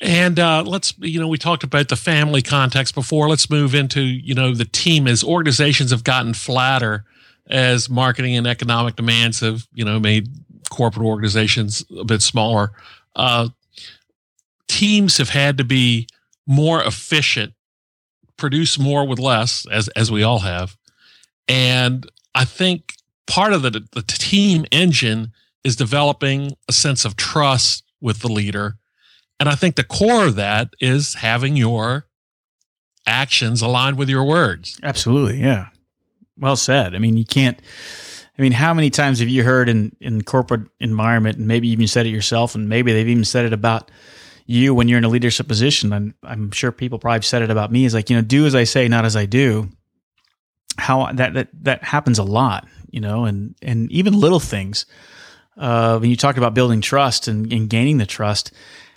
And 0.00 0.38
uh, 0.38 0.62
let's, 0.64 0.94
you 0.98 1.20
know, 1.20 1.28
we 1.28 1.36
talked 1.36 1.64
about 1.64 1.88
the 1.88 1.96
family 1.96 2.42
context 2.42 2.94
before. 2.94 3.28
Let's 3.28 3.50
move 3.50 3.74
into, 3.74 4.00
you 4.00 4.34
know, 4.34 4.54
the 4.54 4.64
team 4.64 5.06
as 5.06 5.22
organizations 5.22 5.90
have 5.90 6.04
gotten 6.04 6.32
flatter 6.32 7.04
as 7.48 7.90
marketing 7.90 8.36
and 8.36 8.46
economic 8.46 8.96
demands 8.96 9.40
have, 9.40 9.66
you 9.74 9.84
know, 9.84 9.98
made 9.98 10.28
corporate 10.70 11.04
organizations 11.04 11.84
a 11.98 12.04
bit 12.04 12.22
smaller. 12.22 12.70
Uh, 13.16 13.48
teams 14.68 15.18
have 15.18 15.30
had 15.30 15.58
to 15.58 15.64
be 15.64 16.06
more 16.46 16.82
efficient, 16.82 17.52
produce 18.36 18.78
more 18.78 19.06
with 19.06 19.18
less, 19.18 19.66
as 19.70 19.88
as 19.88 20.10
we 20.10 20.22
all 20.22 20.38
have. 20.38 20.76
And 21.48 22.08
I 22.34 22.44
think 22.44 22.94
part 23.26 23.52
of 23.52 23.62
the 23.62 23.70
the 23.92 24.02
team 24.02 24.64
engine 24.70 25.32
is 25.64 25.76
developing 25.76 26.56
a 26.68 26.72
sense 26.72 27.04
of 27.04 27.16
trust 27.16 27.84
with 28.00 28.20
the 28.20 28.28
leader. 28.28 28.76
And 29.38 29.48
I 29.48 29.54
think 29.54 29.76
the 29.76 29.84
core 29.84 30.26
of 30.26 30.36
that 30.36 30.70
is 30.80 31.14
having 31.14 31.56
your 31.56 32.06
actions 33.06 33.62
aligned 33.62 33.98
with 33.98 34.08
your 34.08 34.24
words. 34.24 34.78
Absolutely. 34.82 35.40
Yeah. 35.40 35.68
Well 36.38 36.56
said. 36.56 36.94
I 36.94 36.98
mean, 36.98 37.16
you 37.16 37.24
can't, 37.24 37.58
I 38.38 38.42
mean, 38.42 38.52
how 38.52 38.72
many 38.72 38.90
times 38.90 39.20
have 39.20 39.28
you 39.28 39.44
heard 39.44 39.68
in, 39.68 39.94
in 40.00 40.22
corporate 40.22 40.68
environment 40.78 41.38
and 41.38 41.46
maybe 41.46 41.68
even 41.68 41.86
said 41.86 42.06
it 42.06 42.10
yourself 42.10 42.54
and 42.54 42.68
maybe 42.68 42.92
they've 42.92 43.08
even 43.08 43.24
said 43.24 43.44
it 43.44 43.52
about 43.52 43.90
you 44.46 44.74
when 44.74 44.88
you're 44.88 44.98
in 44.98 45.04
a 45.04 45.08
leadership 45.08 45.46
position. 45.46 45.92
And 45.92 46.14
I'm 46.22 46.50
sure 46.50 46.72
people 46.72 46.98
probably 46.98 47.22
said 47.22 47.42
it 47.42 47.50
about 47.50 47.70
me 47.70 47.84
is 47.84 47.94
like, 47.94 48.10
you 48.10 48.16
know, 48.16 48.22
do 48.22 48.46
as 48.46 48.54
I 48.54 48.64
say, 48.64 48.88
not 48.88 49.04
as 49.04 49.16
I 49.16 49.26
do. 49.26 49.68
How 50.76 51.12
that, 51.12 51.34
that, 51.34 51.48
that 51.62 51.84
happens 51.84 52.18
a 52.18 52.24
lot, 52.24 52.66
you 52.90 53.00
know, 53.00 53.24
and, 53.26 53.54
and 53.60 53.90
even 53.92 54.18
little 54.18 54.40
things 54.40 54.86
uh, 55.56 55.98
when 55.98 56.10
you 56.10 56.16
talk 56.16 56.36
about 56.36 56.54
building 56.54 56.80
trust 56.80 57.28
and, 57.28 57.52
and 57.52 57.68
gaining 57.68 57.98
the 57.98 58.06
trust, 58.06 58.52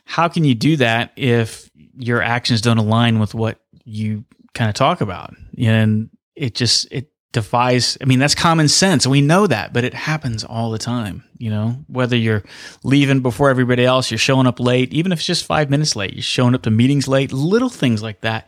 how 0.05 0.27
can 0.27 0.43
you 0.43 0.55
do 0.55 0.77
that 0.77 1.11
if 1.15 1.69
your 1.95 2.21
actions 2.21 2.61
don't 2.61 2.77
align 2.77 3.19
with 3.19 3.33
what 3.33 3.59
you 3.85 4.25
kind 4.53 4.69
of 4.69 4.75
talk 4.75 5.01
about? 5.01 5.33
And 5.57 6.09
it 6.35 6.55
just 6.55 6.91
it 6.91 7.09
defies. 7.31 7.97
I 7.99 8.05
mean, 8.05 8.19
that's 8.19 8.35
common 8.35 8.67
sense, 8.67 9.05
we 9.05 9.21
know 9.21 9.47
that, 9.47 9.73
but 9.73 9.83
it 9.83 9.93
happens 9.93 10.43
all 10.43 10.71
the 10.71 10.77
time. 10.77 11.23
You 11.37 11.49
know, 11.49 11.83
whether 11.87 12.15
you're 12.15 12.43
leaving 12.83 13.19
before 13.21 13.49
everybody 13.49 13.83
else, 13.83 14.09
you're 14.11 14.17
showing 14.17 14.47
up 14.47 14.59
late, 14.59 14.93
even 14.93 15.11
if 15.11 15.19
it's 15.19 15.25
just 15.25 15.45
five 15.45 15.69
minutes 15.69 15.95
late, 15.95 16.13
you're 16.13 16.21
showing 16.21 16.55
up 16.55 16.61
to 16.63 16.71
meetings 16.71 17.07
late. 17.07 17.33
Little 17.33 17.69
things 17.69 18.01
like 18.01 18.21
that 18.21 18.47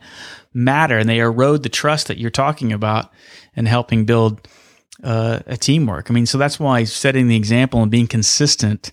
matter, 0.54 0.96
and 0.96 1.08
they 1.08 1.18
erode 1.18 1.62
the 1.62 1.68
trust 1.68 2.06
that 2.06 2.16
you're 2.16 2.30
talking 2.30 2.72
about 2.72 3.12
and 3.54 3.68
helping 3.68 4.06
build 4.06 4.48
uh, 5.06 5.38
a 5.46 5.56
teamwork. 5.56 6.10
I 6.10 6.14
mean, 6.14 6.26
so 6.26 6.36
that's 6.36 6.58
why 6.58 6.82
setting 6.82 7.28
the 7.28 7.36
example 7.36 7.80
and 7.80 7.90
being 7.90 8.08
consistent, 8.08 8.92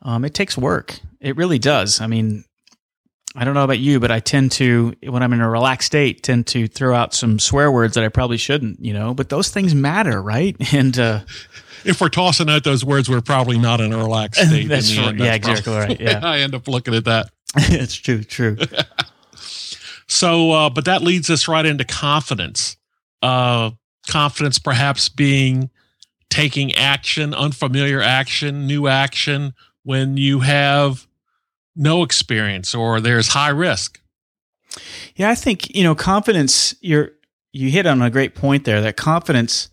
um, 0.00 0.24
it 0.24 0.32
takes 0.32 0.56
work. 0.56 0.98
It 1.20 1.36
really 1.36 1.58
does. 1.58 2.00
I 2.00 2.06
mean, 2.06 2.44
I 3.36 3.44
don't 3.44 3.52
know 3.52 3.64
about 3.64 3.78
you, 3.78 4.00
but 4.00 4.10
I 4.10 4.20
tend 4.20 4.52
to, 4.52 4.94
when 5.06 5.22
I'm 5.22 5.34
in 5.34 5.42
a 5.42 5.50
relaxed 5.50 5.88
state, 5.88 6.22
tend 6.22 6.46
to 6.48 6.66
throw 6.66 6.94
out 6.94 7.12
some 7.12 7.38
swear 7.38 7.70
words 7.70 7.94
that 7.94 8.02
I 8.02 8.08
probably 8.08 8.38
shouldn't, 8.38 8.82
you 8.82 8.94
know, 8.94 9.12
but 9.12 9.28
those 9.28 9.50
things 9.50 9.74
matter, 9.74 10.22
right? 10.22 10.56
And, 10.72 10.98
uh, 10.98 11.20
if 11.84 12.00
we're 12.00 12.08
tossing 12.08 12.48
out 12.48 12.64
those 12.64 12.82
words, 12.84 13.10
we're 13.10 13.20
probably 13.20 13.58
not 13.58 13.82
in 13.82 13.92
a 13.92 13.98
relaxed 13.98 14.40
state. 14.46 14.66
That's 14.68 14.96
right. 14.96 15.08
End. 15.08 15.18
Yeah, 15.18 15.36
That's 15.38 15.48
exactly 15.60 15.74
right. 15.74 16.00
Yeah. 16.00 16.20
I 16.22 16.38
end 16.38 16.54
up 16.54 16.68
looking 16.68 16.94
at 16.94 17.04
that. 17.04 17.30
it's 17.56 17.94
true, 17.94 18.24
true. 18.24 18.56
so, 20.06 20.52
uh, 20.52 20.70
but 20.70 20.86
that 20.86 21.02
leads 21.02 21.28
us 21.28 21.48
right 21.48 21.66
into 21.66 21.84
confidence. 21.84 22.76
Uh, 23.22 23.72
confidence 24.10 24.58
perhaps 24.58 25.08
being 25.08 25.70
taking 26.28 26.74
action, 26.74 27.32
unfamiliar 27.32 28.02
action, 28.02 28.66
new 28.66 28.86
action 28.86 29.54
when 29.84 30.16
you 30.16 30.40
have 30.40 31.06
no 31.76 32.02
experience 32.02 32.74
or 32.74 33.00
there's 33.00 33.28
high 33.28 33.48
risk. 33.48 34.00
Yeah, 35.16 35.30
I 35.30 35.34
think, 35.34 35.74
you 35.74 35.84
know, 35.84 35.94
confidence, 35.94 36.74
you're 36.80 37.12
you 37.52 37.70
hit 37.70 37.86
on 37.86 38.00
a 38.00 38.10
great 38.10 38.34
point 38.34 38.64
there 38.64 38.80
that 38.80 38.96
confidence 38.96 39.68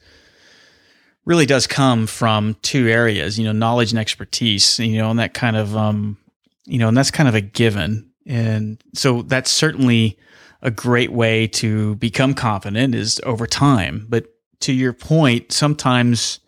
really 1.26 1.46
does 1.46 1.68
come 1.68 2.08
from 2.08 2.56
two 2.62 2.88
areas, 2.88 3.38
you 3.38 3.46
know, 3.46 3.52
knowledge 3.52 3.92
and 3.92 4.00
expertise, 4.00 4.80
you 4.80 4.98
know, 4.98 5.12
and 5.12 5.20
that 5.20 5.34
kind 5.34 5.56
of 5.56 5.76
um 5.76 6.18
you 6.66 6.80
know, 6.80 6.88
and 6.88 6.98
that's 6.98 7.12
kind 7.12 7.30
of 7.30 7.36
a 7.36 7.42
given. 7.42 8.12
And 8.26 8.82
so 8.94 9.22
that's 9.22 9.50
certainly 9.50 10.18
a 10.62 10.72
great 10.72 11.12
way 11.12 11.48
to 11.48 11.96
become 11.96 12.34
confident 12.34 12.96
is 12.96 13.22
over 13.26 13.46
time. 13.46 14.06
But 14.10 14.28
to 14.62 14.74
your 14.74 14.94
point, 14.94 15.52
sometimes 15.52 16.40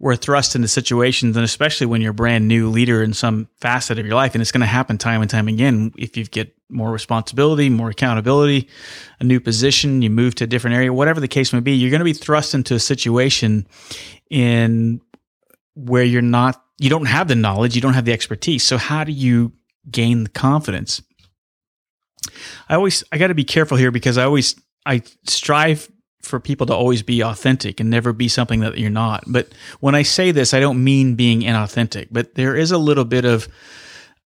we're 0.00 0.16
thrust 0.16 0.54
into 0.54 0.68
situations, 0.68 1.36
and 1.36 1.44
especially 1.44 1.86
when 1.86 2.00
you're 2.00 2.12
a 2.12 2.14
brand 2.14 2.46
new 2.46 2.68
leader 2.68 3.02
in 3.02 3.12
some 3.12 3.48
facet 3.60 3.98
of 3.98 4.06
your 4.06 4.14
life, 4.14 4.34
and 4.34 4.42
it's 4.42 4.52
going 4.52 4.60
to 4.60 4.66
happen 4.66 4.96
time 4.96 5.20
and 5.20 5.30
time 5.30 5.48
again. 5.48 5.92
If 5.98 6.16
you 6.16 6.24
get 6.24 6.54
more 6.68 6.92
responsibility, 6.92 7.68
more 7.68 7.90
accountability, 7.90 8.68
a 9.18 9.24
new 9.24 9.40
position, 9.40 10.02
you 10.02 10.10
move 10.10 10.36
to 10.36 10.44
a 10.44 10.46
different 10.46 10.76
area, 10.76 10.92
whatever 10.92 11.18
the 11.18 11.28
case 11.28 11.52
may 11.52 11.60
be, 11.60 11.72
you're 11.72 11.90
going 11.90 12.00
to 12.00 12.04
be 12.04 12.12
thrust 12.12 12.54
into 12.54 12.74
a 12.74 12.80
situation 12.80 13.66
in 14.30 15.00
where 15.74 16.04
you're 16.04 16.22
not, 16.22 16.62
you 16.78 16.90
don't 16.90 17.06
have 17.06 17.26
the 17.26 17.34
knowledge, 17.34 17.74
you 17.74 17.80
don't 17.80 17.94
have 17.94 18.04
the 18.04 18.12
expertise. 18.12 18.62
So 18.62 18.78
how 18.78 19.02
do 19.02 19.12
you 19.12 19.52
gain 19.90 20.24
the 20.24 20.30
confidence? 20.30 21.02
I 22.68 22.74
always, 22.74 23.04
I 23.12 23.18
got 23.18 23.28
to 23.28 23.34
be 23.34 23.44
careful 23.44 23.76
here 23.76 23.90
because 23.90 24.18
I 24.18 24.24
always, 24.24 24.54
I 24.86 25.02
strive 25.26 25.90
for 26.22 26.40
people 26.40 26.66
to 26.66 26.74
always 26.74 27.02
be 27.02 27.22
authentic 27.22 27.80
and 27.80 27.90
never 27.90 28.12
be 28.12 28.28
something 28.28 28.60
that 28.60 28.78
you're 28.78 28.90
not. 28.90 29.24
But 29.26 29.48
when 29.80 29.94
I 29.94 30.02
say 30.02 30.30
this, 30.30 30.52
I 30.52 30.60
don't 30.60 30.82
mean 30.82 31.14
being 31.14 31.42
inauthentic, 31.42 32.08
but 32.10 32.34
there 32.34 32.56
is 32.56 32.70
a 32.70 32.78
little 32.78 33.04
bit 33.04 33.24
of 33.24 33.48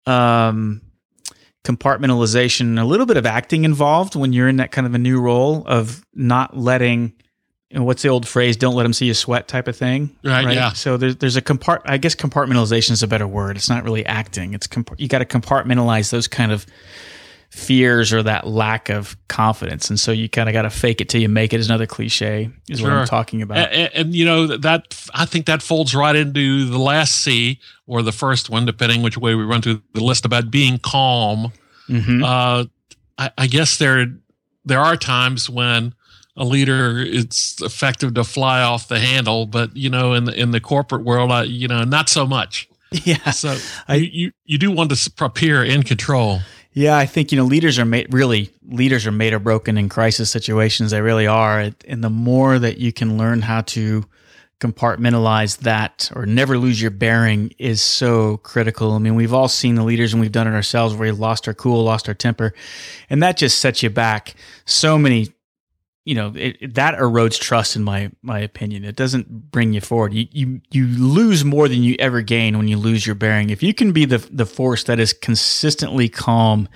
um, 0.06 0.80
compartmentalization, 1.64 2.80
a 2.80 2.84
little 2.84 3.06
bit 3.06 3.16
of 3.16 3.26
acting 3.26 3.64
involved 3.64 4.16
when 4.16 4.32
you're 4.32 4.48
in 4.48 4.56
that 4.56 4.72
kind 4.72 4.86
of 4.86 4.94
a 4.94 4.98
new 4.98 5.20
role 5.20 5.62
of 5.66 6.04
not 6.14 6.56
letting. 6.56 7.12
You 7.70 7.78
know, 7.78 7.84
what's 7.84 8.02
the 8.02 8.10
old 8.10 8.28
phrase? 8.28 8.56
Don't 8.58 8.74
let 8.74 8.82
them 8.82 8.92
see 8.92 9.06
you 9.06 9.14
sweat, 9.14 9.48
type 9.48 9.66
of 9.66 9.74
thing. 9.74 10.14
Right. 10.22 10.44
right? 10.44 10.54
Yeah. 10.54 10.72
So 10.72 10.98
there's 10.98 11.16
there's 11.16 11.36
a 11.36 11.42
compart. 11.42 11.80
I 11.86 11.96
guess 11.96 12.14
compartmentalization 12.14 12.90
is 12.90 13.02
a 13.02 13.06
better 13.06 13.26
word. 13.26 13.56
It's 13.56 13.70
not 13.70 13.84
really 13.84 14.04
acting. 14.04 14.52
It's 14.52 14.66
comp- 14.66 15.00
you 15.00 15.08
got 15.08 15.20
to 15.20 15.24
compartmentalize 15.24 16.10
those 16.10 16.28
kind 16.28 16.52
of 16.52 16.66
fears 17.52 18.14
or 18.14 18.22
that 18.22 18.46
lack 18.46 18.88
of 18.88 19.14
confidence. 19.28 19.90
And 19.90 20.00
so 20.00 20.10
you 20.10 20.26
kind 20.26 20.48
of 20.48 20.54
got 20.54 20.62
to 20.62 20.70
fake 20.70 21.02
it 21.02 21.10
till 21.10 21.20
you 21.20 21.28
make 21.28 21.52
it 21.52 21.60
is 21.60 21.68
another 21.68 21.86
cliche 21.86 22.50
is 22.70 22.80
sure. 22.80 22.88
what 22.88 22.98
I'm 22.98 23.06
talking 23.06 23.42
about. 23.42 23.70
And, 23.70 23.90
and, 23.94 24.14
you 24.14 24.24
know, 24.24 24.56
that 24.56 24.98
I 25.12 25.26
think 25.26 25.44
that 25.46 25.60
folds 25.60 25.94
right 25.94 26.16
into 26.16 26.64
the 26.64 26.78
last 26.78 27.16
C 27.16 27.60
or 27.86 28.00
the 28.00 28.10
first 28.10 28.48
one, 28.48 28.64
depending 28.64 29.02
which 29.02 29.18
way 29.18 29.34
we 29.34 29.44
run 29.44 29.60
through 29.60 29.82
the 29.92 30.02
list 30.02 30.24
about 30.24 30.50
being 30.50 30.78
calm. 30.78 31.52
Mm-hmm. 31.90 32.24
Uh, 32.24 32.64
I, 33.18 33.30
I 33.36 33.46
guess 33.48 33.76
there, 33.76 34.06
there 34.64 34.80
are 34.80 34.96
times 34.96 35.50
when 35.50 35.94
a 36.38 36.44
leader 36.44 37.00
it's 37.00 37.60
effective 37.60 38.14
to 38.14 38.24
fly 38.24 38.62
off 38.62 38.88
the 38.88 38.98
handle, 38.98 39.44
but 39.44 39.76
you 39.76 39.90
know, 39.90 40.14
in 40.14 40.24
the, 40.24 40.32
in 40.32 40.52
the 40.52 40.60
corporate 40.60 41.04
world, 41.04 41.30
I, 41.30 41.42
you 41.42 41.68
know, 41.68 41.84
not 41.84 42.08
so 42.08 42.26
much. 42.26 42.68
Yeah. 43.04 43.30
So 43.30 43.56
I, 43.88 43.94
you, 43.94 44.08
you, 44.12 44.32
you 44.44 44.58
do 44.58 44.70
want 44.70 44.94
to 44.94 45.24
appear 45.24 45.64
in 45.64 45.82
control. 45.82 46.40
Yeah, 46.74 46.96
I 46.96 47.04
think 47.04 47.32
you 47.32 47.38
know 47.38 47.44
leaders 47.44 47.78
are 47.78 47.84
made 47.84 48.12
really 48.12 48.50
leaders 48.66 49.06
are 49.06 49.12
made 49.12 49.34
or 49.34 49.38
broken 49.38 49.76
in 49.76 49.88
crisis 49.88 50.30
situations. 50.30 50.90
They 50.90 51.02
really 51.02 51.26
are, 51.26 51.70
and 51.86 52.02
the 52.02 52.10
more 52.10 52.58
that 52.58 52.78
you 52.78 52.92
can 52.92 53.18
learn 53.18 53.42
how 53.42 53.60
to 53.62 54.06
compartmentalize 54.58 55.58
that 55.58 56.10
or 56.14 56.24
never 56.24 56.56
lose 56.56 56.80
your 56.80 56.92
bearing 56.92 57.52
is 57.58 57.82
so 57.82 58.36
critical. 58.38 58.92
I 58.92 58.98
mean, 58.98 59.16
we've 59.16 59.34
all 59.34 59.48
seen 59.48 59.74
the 59.74 59.82
leaders 59.82 60.12
and 60.12 60.20
we've 60.22 60.30
done 60.30 60.46
it 60.46 60.52
ourselves 60.52 60.94
where 60.94 61.12
we 61.12 61.18
lost 61.18 61.48
our 61.48 61.54
cool, 61.54 61.82
lost 61.82 62.08
our 62.08 62.14
temper, 62.14 62.54
and 63.10 63.22
that 63.22 63.36
just 63.36 63.58
sets 63.58 63.82
you 63.82 63.90
back 63.90 64.34
so 64.64 64.96
many 64.96 65.32
you 66.04 66.14
know 66.14 66.32
it, 66.34 66.56
it, 66.60 66.74
that 66.74 66.98
erodes 66.98 67.38
trust 67.40 67.76
in 67.76 67.82
my 67.82 68.10
my 68.22 68.38
opinion. 68.38 68.84
It 68.84 68.96
doesn't 68.96 69.50
bring 69.50 69.72
you 69.72 69.80
forward. 69.80 70.12
You, 70.12 70.26
you 70.30 70.60
you 70.70 70.86
lose 70.86 71.44
more 71.44 71.68
than 71.68 71.82
you 71.82 71.96
ever 71.98 72.22
gain 72.22 72.56
when 72.58 72.68
you 72.68 72.76
lose 72.76 73.06
your 73.06 73.14
bearing. 73.14 73.50
If 73.50 73.62
you 73.62 73.74
can 73.74 73.92
be 73.92 74.04
the 74.04 74.18
the 74.18 74.46
force 74.46 74.84
that 74.84 74.98
is 74.98 75.12
consistently 75.12 76.08
calm 76.08 76.68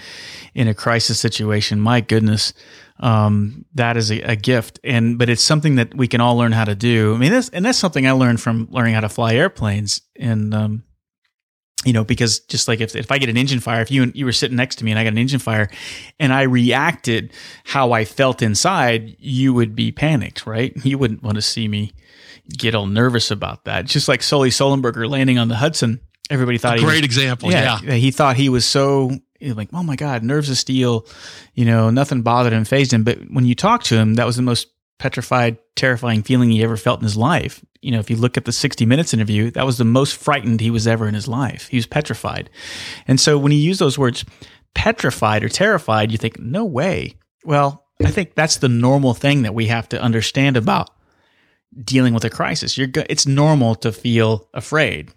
in 0.54 0.68
a 0.68 0.74
crisis 0.74 1.20
situation 1.20 1.80
my 1.80 2.00
goodness 2.00 2.52
um, 2.98 3.64
that 3.74 3.96
is 3.96 4.10
a, 4.10 4.20
a, 4.22 4.36
gift. 4.36 4.80
And 4.82 5.18
but 5.18 5.28
it's 5.28 5.42
something 5.42 5.76
that 5.76 5.94
we 5.94 6.08
can 6.08 6.20
all 6.20 6.36
learn 6.36 6.52
how 6.52 6.64
to 6.64 6.74
do. 6.74 7.14
I 7.14 7.18
mean 7.18 7.32
that's 7.32 7.48
and 7.50 7.64
that's 7.64 7.78
something 7.78 8.06
i 8.06 8.12
learned 8.12 8.40
from 8.40 8.68
learning 8.70 8.94
how 8.94 9.00
to 9.00 9.08
fly 9.08 9.34
airplanes. 9.34 10.02
And 10.16 10.54
um, 10.54 10.82
you 11.86 11.92
know, 11.92 12.04
because 12.04 12.40
just 12.40 12.66
like 12.66 12.80
if, 12.80 12.96
if 12.96 13.12
I 13.12 13.18
get 13.18 13.28
an 13.28 13.36
engine 13.36 13.60
fire, 13.60 13.80
if 13.80 13.92
you 13.92 14.10
you 14.12 14.24
were 14.24 14.32
sitting 14.32 14.56
next 14.56 14.76
to 14.76 14.84
me 14.84 14.90
and 14.90 14.98
I 14.98 15.04
got 15.04 15.12
an 15.12 15.18
engine 15.18 15.38
fire 15.38 15.70
and 16.18 16.32
I 16.32 16.42
reacted 16.42 17.32
how 17.64 17.92
I 17.92 18.04
felt 18.04 18.42
inside, 18.42 19.16
you 19.20 19.54
would 19.54 19.76
be 19.76 19.92
panicked, 19.92 20.46
right? 20.46 20.74
You 20.84 20.98
wouldn't 20.98 21.22
want 21.22 21.36
to 21.36 21.42
see 21.42 21.68
me 21.68 21.92
get 22.48 22.74
all 22.74 22.86
nervous 22.86 23.30
about 23.30 23.64
that. 23.64 23.86
Just 23.86 24.08
like 24.08 24.22
Sully 24.22 24.50
Sullenberger 24.50 25.08
landing 25.08 25.38
on 25.38 25.48
the 25.48 25.56
Hudson, 25.56 26.00
everybody 26.28 26.58
thought 26.58 26.76
a 26.76 26.80
he 26.80 26.84
great 26.84 26.96
was, 26.96 27.04
example. 27.04 27.52
Yeah, 27.52 27.78
yeah, 27.82 27.94
he 27.94 28.10
thought 28.10 28.36
he 28.36 28.48
was 28.48 28.66
so 28.66 29.12
like, 29.40 29.68
oh 29.72 29.84
my 29.84 29.96
God, 29.96 30.24
nerves 30.24 30.50
of 30.50 30.58
steel, 30.58 31.06
you 31.54 31.64
know, 31.64 31.90
nothing 31.90 32.22
bothered 32.22 32.52
him, 32.52 32.64
fazed 32.64 32.92
him. 32.92 33.04
But 33.04 33.18
when 33.30 33.44
you 33.44 33.54
talk 33.54 33.84
to 33.84 33.96
him, 33.96 34.14
that 34.14 34.26
was 34.26 34.34
the 34.34 34.42
most 34.42 34.68
petrified, 34.98 35.58
terrifying 35.74 36.22
feeling 36.22 36.50
he 36.50 36.62
ever 36.62 36.76
felt 36.76 37.00
in 37.00 37.04
his 37.04 37.16
life. 37.16 37.64
You 37.82 37.92
know, 37.92 37.98
if 37.98 38.10
you 38.10 38.16
look 38.16 38.36
at 38.36 38.44
the 38.44 38.52
60 38.52 38.86
Minutes 38.86 39.14
interview, 39.14 39.50
that 39.52 39.66
was 39.66 39.78
the 39.78 39.84
most 39.84 40.16
frightened 40.16 40.60
he 40.60 40.70
was 40.70 40.86
ever 40.86 41.06
in 41.06 41.14
his 41.14 41.28
life. 41.28 41.68
He 41.68 41.76
was 41.76 41.86
petrified. 41.86 42.50
And 43.06 43.20
so 43.20 43.38
when 43.38 43.52
you 43.52 43.58
use 43.58 43.78
those 43.78 43.98
words, 43.98 44.24
petrified 44.74 45.44
or 45.44 45.48
terrified, 45.48 46.12
you 46.12 46.18
think, 46.18 46.38
no 46.38 46.64
way. 46.64 47.14
Well, 47.44 47.84
I 48.04 48.10
think 48.10 48.34
that's 48.34 48.56
the 48.56 48.68
normal 48.68 49.14
thing 49.14 49.42
that 49.42 49.54
we 49.54 49.66
have 49.66 49.88
to 49.90 50.00
understand 50.00 50.56
about 50.56 50.90
dealing 51.82 52.14
with 52.14 52.24
a 52.24 52.30
crisis. 52.30 52.76
You're 52.76 52.86
go- 52.88 53.04
it's 53.08 53.26
normal 53.26 53.74
to 53.76 53.92
feel 53.92 54.48
afraid. 54.52 55.12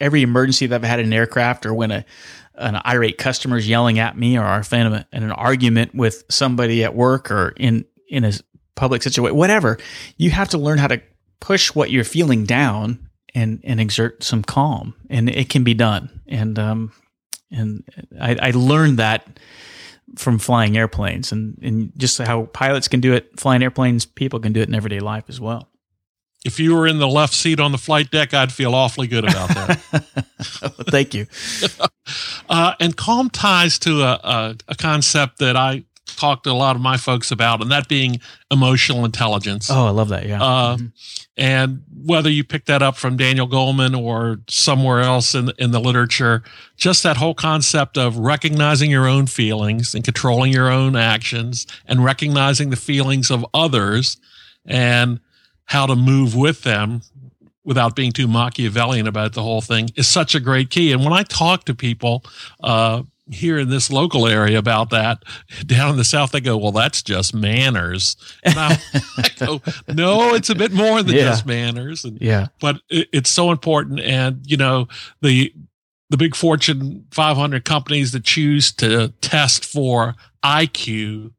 Every 0.00 0.22
emergency 0.22 0.66
that 0.66 0.76
I've 0.76 0.88
had 0.88 1.00
in 1.00 1.06
an 1.06 1.12
aircraft 1.12 1.66
or 1.66 1.74
when 1.74 1.90
a 1.90 2.04
an 2.56 2.80
irate 2.86 3.18
customer 3.18 3.56
is 3.56 3.68
yelling 3.68 3.98
at 3.98 4.16
me 4.16 4.38
or 4.38 4.62
been 4.70 5.04
in 5.12 5.22
an 5.24 5.32
argument 5.32 5.92
with 5.92 6.24
somebody 6.30 6.84
at 6.84 6.94
work 6.94 7.30
or 7.30 7.48
in 7.56 7.84
in 8.08 8.24
a 8.24 8.32
public 8.74 9.02
situation, 9.02 9.36
whatever, 9.36 9.78
you 10.16 10.30
have 10.30 10.48
to 10.50 10.58
learn 10.58 10.78
how 10.78 10.88
to 10.88 11.00
push 11.40 11.74
what 11.74 11.90
you're 11.90 12.04
feeling 12.04 12.44
down 12.44 13.10
and 13.34 13.60
and 13.64 13.80
exert 13.80 14.22
some 14.22 14.42
calm, 14.42 14.94
and 15.10 15.28
it 15.28 15.50
can 15.50 15.64
be 15.64 15.74
done. 15.74 16.22
And 16.26 16.58
um, 16.58 16.92
and 17.50 17.84
I, 18.20 18.36
I 18.40 18.50
learned 18.50 18.98
that 18.98 19.40
from 20.16 20.38
flying 20.38 20.76
airplanes, 20.76 21.32
and 21.32 21.58
and 21.62 21.92
just 21.96 22.18
how 22.18 22.44
pilots 22.46 22.88
can 22.88 23.00
do 23.00 23.12
it, 23.12 23.38
flying 23.38 23.62
airplanes, 23.62 24.06
people 24.06 24.40
can 24.40 24.52
do 24.52 24.60
it 24.60 24.68
in 24.68 24.74
everyday 24.74 25.00
life 25.00 25.24
as 25.28 25.40
well. 25.40 25.68
If 26.44 26.60
you 26.60 26.74
were 26.74 26.86
in 26.86 26.98
the 26.98 27.08
left 27.08 27.32
seat 27.32 27.58
on 27.58 27.72
the 27.72 27.78
flight 27.78 28.10
deck, 28.10 28.34
I'd 28.34 28.52
feel 28.52 28.74
awfully 28.74 29.06
good 29.06 29.24
about 29.24 29.48
that. 29.48 29.80
well, 30.62 30.72
thank 30.90 31.14
you. 31.14 31.26
uh, 32.50 32.74
and 32.78 32.94
calm 32.94 33.30
ties 33.30 33.78
to 33.80 34.02
a, 34.02 34.20
a, 34.22 34.56
a 34.68 34.74
concept 34.74 35.38
that 35.38 35.56
I 35.56 35.84
talked 36.06 36.44
to 36.44 36.50
a 36.50 36.52
lot 36.52 36.76
of 36.76 36.82
my 36.82 36.96
folks 36.96 37.30
about, 37.30 37.62
and 37.62 37.70
that 37.70 37.88
being 37.88 38.20
emotional 38.50 39.04
intelligence. 39.04 39.70
Oh, 39.70 39.86
I 39.86 39.90
love 39.90 40.08
that. 40.10 40.26
Yeah. 40.26 40.42
Uh, 40.42 40.76
mm-hmm. 40.76 40.86
And 41.36 41.82
whether 42.04 42.30
you 42.30 42.44
pick 42.44 42.66
that 42.66 42.82
up 42.82 42.96
from 42.96 43.16
Daniel 43.16 43.48
Goleman 43.48 44.00
or 44.00 44.38
somewhere 44.48 45.00
else 45.00 45.34
in, 45.34 45.50
in 45.58 45.72
the 45.72 45.80
literature, 45.80 46.42
just 46.76 47.02
that 47.02 47.16
whole 47.16 47.34
concept 47.34 47.98
of 47.98 48.16
recognizing 48.18 48.90
your 48.90 49.06
own 49.06 49.26
feelings 49.26 49.94
and 49.94 50.04
controlling 50.04 50.52
your 50.52 50.70
own 50.70 50.94
actions 50.96 51.66
and 51.86 52.04
recognizing 52.04 52.70
the 52.70 52.76
feelings 52.76 53.30
of 53.30 53.44
others 53.52 54.16
and 54.66 55.20
how 55.66 55.86
to 55.86 55.96
move 55.96 56.36
with 56.36 56.62
them 56.62 57.02
without 57.64 57.96
being 57.96 58.12
too 58.12 58.28
Machiavellian 58.28 59.06
about 59.06 59.32
the 59.32 59.42
whole 59.42 59.62
thing 59.62 59.88
is 59.96 60.06
such 60.06 60.34
a 60.34 60.40
great 60.40 60.70
key. 60.70 60.92
And 60.92 61.02
when 61.02 61.14
I 61.14 61.22
talk 61.22 61.64
to 61.64 61.74
people, 61.74 62.24
uh, 62.62 63.02
here 63.30 63.58
in 63.58 63.70
this 63.70 63.90
local 63.90 64.26
area 64.26 64.58
about 64.58 64.90
that. 64.90 65.22
Down 65.66 65.90
in 65.90 65.96
the 65.96 66.04
South, 66.04 66.32
they 66.32 66.40
go, 66.40 66.56
well, 66.56 66.72
that's 66.72 67.02
just 67.02 67.34
manners. 67.34 68.16
And 68.42 68.54
I, 68.58 68.78
I 69.16 69.30
go, 69.38 69.62
no, 69.88 70.34
it's 70.34 70.50
a 70.50 70.54
bit 70.54 70.72
more 70.72 71.02
than 71.02 71.16
yeah. 71.16 71.24
just 71.24 71.46
manners. 71.46 72.04
And, 72.04 72.20
yeah. 72.20 72.48
But 72.60 72.80
it, 72.90 73.08
it's 73.12 73.30
so 73.30 73.50
important. 73.50 74.00
And, 74.00 74.40
you 74.44 74.56
know, 74.56 74.88
the, 75.22 75.52
the 76.10 76.16
big 76.16 76.36
Fortune 76.36 77.06
500 77.12 77.64
companies 77.64 78.12
that 78.12 78.24
choose 78.24 78.72
to 78.72 79.08
test 79.20 79.64
for 79.64 80.14
IQ 80.44 81.32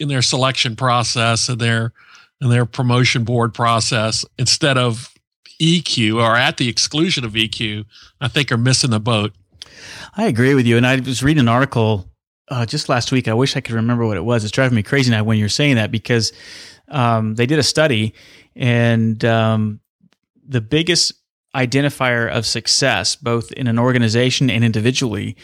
in 0.00 0.08
their 0.08 0.22
selection 0.22 0.76
process 0.76 1.48
and 1.48 1.60
their 1.60 1.92
and 2.40 2.50
their 2.50 2.66
promotion 2.66 3.24
board 3.24 3.54
process 3.54 4.24
instead 4.38 4.76
of 4.76 5.14
EQ 5.60 6.16
or 6.16 6.36
at 6.36 6.56
the 6.56 6.68
exclusion 6.68 7.24
of 7.24 7.32
EQ, 7.32 7.84
I 8.20 8.28
think 8.28 8.50
are 8.50 8.58
missing 8.58 8.90
the 8.90 9.00
boat. 9.00 9.32
I 10.16 10.26
agree 10.26 10.54
with 10.54 10.66
you. 10.66 10.76
And 10.76 10.86
I 10.86 10.96
was 10.96 11.22
reading 11.22 11.40
an 11.40 11.48
article 11.48 12.10
uh, 12.48 12.66
just 12.66 12.88
last 12.88 13.12
week. 13.12 13.28
I 13.28 13.34
wish 13.34 13.56
I 13.56 13.60
could 13.60 13.74
remember 13.74 14.06
what 14.06 14.16
it 14.16 14.24
was. 14.24 14.44
It's 14.44 14.52
driving 14.52 14.76
me 14.76 14.82
crazy 14.82 15.10
now 15.10 15.24
when 15.24 15.38
you're 15.38 15.48
saying 15.48 15.76
that 15.76 15.90
because 15.90 16.32
um, 16.88 17.34
they 17.34 17.46
did 17.46 17.58
a 17.58 17.62
study 17.62 18.14
and 18.54 19.24
um, 19.24 19.80
the 20.46 20.60
biggest 20.60 21.14
identifier 21.54 22.28
of 22.30 22.46
success, 22.46 23.16
both 23.16 23.52
in 23.52 23.66
an 23.66 23.78
organization 23.78 24.50
and 24.50 24.64
individually, 24.64 25.36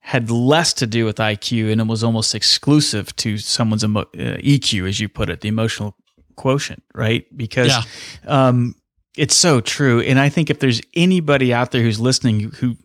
had 0.00 0.30
less 0.30 0.72
to 0.72 0.86
do 0.86 1.04
with 1.04 1.16
IQ 1.16 1.70
and 1.70 1.80
it 1.80 1.86
was 1.86 2.02
almost 2.02 2.34
exclusive 2.34 3.14
to 3.16 3.36
someone's 3.36 3.84
emo- 3.84 4.00
uh, 4.00 4.38
EQ, 4.38 4.88
as 4.88 4.98
you 4.98 5.08
put 5.08 5.28
it, 5.28 5.42
the 5.42 5.48
emotional 5.48 5.94
quotient, 6.36 6.82
right? 6.94 7.26
Because 7.36 7.68
yeah. 7.68 7.82
um, 8.26 8.74
it's 9.16 9.34
so 9.34 9.60
true. 9.60 10.00
And 10.00 10.18
I 10.18 10.28
think 10.30 10.48
if 10.48 10.58
there's 10.58 10.80
anybody 10.94 11.52
out 11.52 11.70
there 11.70 11.82
who's 11.82 12.00
listening 12.00 12.40
who, 12.40 12.76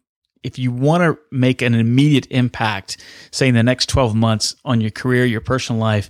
if 0.45 0.59
you 0.59 0.71
want 0.71 1.01
to 1.01 1.17
make 1.31 1.61
an 1.61 1.73
immediate 1.73 2.27
impact, 2.29 2.97
say 3.31 3.47
in 3.47 3.55
the 3.55 3.63
next 3.63 3.89
12 3.89 4.15
months 4.15 4.55
on 4.63 4.79
your 4.79 4.91
career, 4.91 5.25
your 5.25 5.41
personal 5.41 5.81
life, 5.81 6.09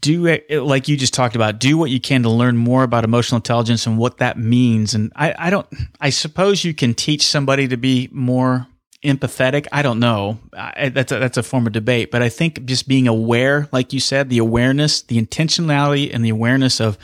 do 0.00 0.26
it 0.26 0.50
like 0.62 0.88
you 0.88 0.96
just 0.96 1.14
talked 1.14 1.34
about 1.34 1.58
do 1.58 1.76
what 1.76 1.90
you 1.90 2.00
can 2.00 2.22
to 2.22 2.30
learn 2.30 2.56
more 2.56 2.82
about 2.82 3.02
emotional 3.02 3.36
intelligence 3.36 3.86
and 3.86 3.98
what 3.98 4.18
that 4.18 4.38
means. 4.38 4.94
And 4.94 5.12
I, 5.16 5.34
I 5.38 5.50
don't 5.50 5.66
i 6.00 6.10
suppose 6.10 6.64
you 6.64 6.74
can 6.74 6.94
teach 6.94 7.26
somebody 7.26 7.66
to 7.68 7.76
be 7.76 8.08
more 8.12 8.66
empathetic. 9.02 9.66
I 9.72 9.82
don't 9.82 10.00
know. 10.00 10.38
I, 10.52 10.88
that's 10.90 11.12
a, 11.12 11.18
that's 11.18 11.36
a 11.36 11.42
form 11.42 11.66
of 11.66 11.72
debate. 11.72 12.10
But 12.10 12.22
i 12.22 12.28
think 12.28 12.64
just 12.66 12.86
being 12.86 13.08
aware 13.08 13.68
like 13.72 13.92
you 13.92 14.00
said 14.00 14.28
the 14.28 14.38
awareness 14.38 15.02
the 15.02 15.20
intentionality 15.20 16.10
and 16.12 16.24
the 16.24 16.30
awareness 16.30 16.80
of 16.80 16.98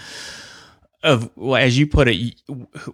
of 1.03 1.31
as 1.57 1.77
you 1.77 1.87
put 1.87 2.09
it 2.09 2.35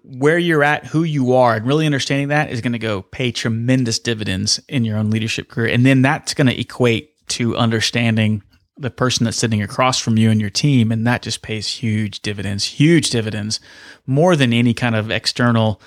where 0.03 0.39
you're 0.39 0.65
at 0.65 0.87
who 0.87 1.03
you 1.03 1.35
are 1.35 1.57
and 1.57 1.67
really 1.67 1.87
understanding 1.87 2.29
that 2.29 2.51
is 2.51 2.61
going 2.61 2.73
to 2.73 2.79
go 2.79 3.03
pay 3.03 3.31
tremendous 3.31 3.99
dividends 3.99 4.61
in 4.69 4.85
your 4.85 4.97
own 4.97 5.11
leadership 5.11 5.49
career. 5.49 5.73
And 5.73 5.85
then 5.85 6.03
that's 6.03 6.35
going 6.35 6.47
to 6.47 6.59
equate 6.59 7.15
to 7.29 7.57
understanding 7.57 8.43
the 8.79 8.91
person 8.91 9.25
that's 9.25 9.37
sitting 9.37 9.63
across 9.63 9.99
from 9.99 10.17
you 10.17 10.31
and 10.31 10.41
your 10.41 10.51
team 10.51 10.93
and 10.93 11.07
that 11.07 11.23
just 11.23 11.43
pays 11.43 11.67
huge 11.67 12.21
dividends 12.21 12.65
huge 12.65 13.11
dividends 13.11 13.59
more 14.07 14.37
than 14.37 14.53
any 14.53 14.73
kind 14.73 14.95
of 14.95 15.11
external 15.11 15.81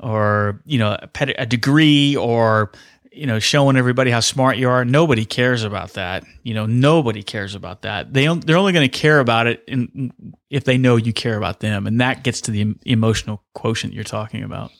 or 0.00 0.60
you 0.66 0.78
know 0.78 0.98
a, 1.00 1.34
a 1.38 1.46
degree 1.46 2.16
or 2.16 2.72
you 3.14 3.26
know 3.26 3.38
showing 3.38 3.76
everybody 3.76 4.10
how 4.10 4.20
smart 4.20 4.56
you 4.56 4.68
are. 4.68 4.84
Nobody 4.84 5.24
cares 5.24 5.62
about 5.62 5.94
that. 5.94 6.24
You 6.42 6.54
know 6.54 6.66
nobody 6.66 7.22
cares 7.22 7.54
about 7.54 7.82
that. 7.82 8.12
They 8.12 8.26
they're 8.26 8.56
only 8.56 8.72
going 8.72 8.88
to 8.88 8.98
care 8.98 9.20
about 9.20 9.46
it 9.46 9.64
in, 9.66 10.12
if 10.50 10.64
they 10.64 10.78
know 10.78 10.96
you 10.96 11.12
care 11.12 11.36
about 11.36 11.60
them. 11.60 11.86
And 11.86 12.00
that 12.00 12.24
gets 12.24 12.40
to 12.42 12.50
the 12.50 12.74
emotional 12.84 13.42
quotient 13.54 13.94
you're 13.94 14.04
talking 14.04 14.42
about. 14.42 14.70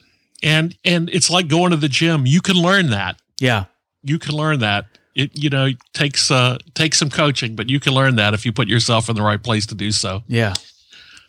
And 0.42 0.76
and 0.84 1.08
it's 1.10 1.30
like 1.30 1.48
going 1.48 1.70
to 1.70 1.76
the 1.76 1.88
gym. 1.88 2.26
You 2.26 2.40
can 2.40 2.56
learn 2.56 2.90
that. 2.90 3.20
Yeah. 3.40 3.64
You 4.02 4.18
can 4.18 4.34
learn 4.34 4.60
that. 4.60 4.86
It 5.14 5.38
you 5.38 5.50
know 5.50 5.70
takes 5.92 6.30
uh 6.30 6.58
takes 6.74 6.98
some 6.98 7.10
coaching, 7.10 7.54
but 7.54 7.70
you 7.70 7.80
can 7.80 7.94
learn 7.94 8.16
that 8.16 8.34
if 8.34 8.44
you 8.44 8.52
put 8.52 8.68
yourself 8.68 9.08
in 9.08 9.16
the 9.16 9.22
right 9.22 9.42
place 9.42 9.66
to 9.66 9.74
do 9.74 9.92
so. 9.92 10.22
Yeah. 10.26 10.54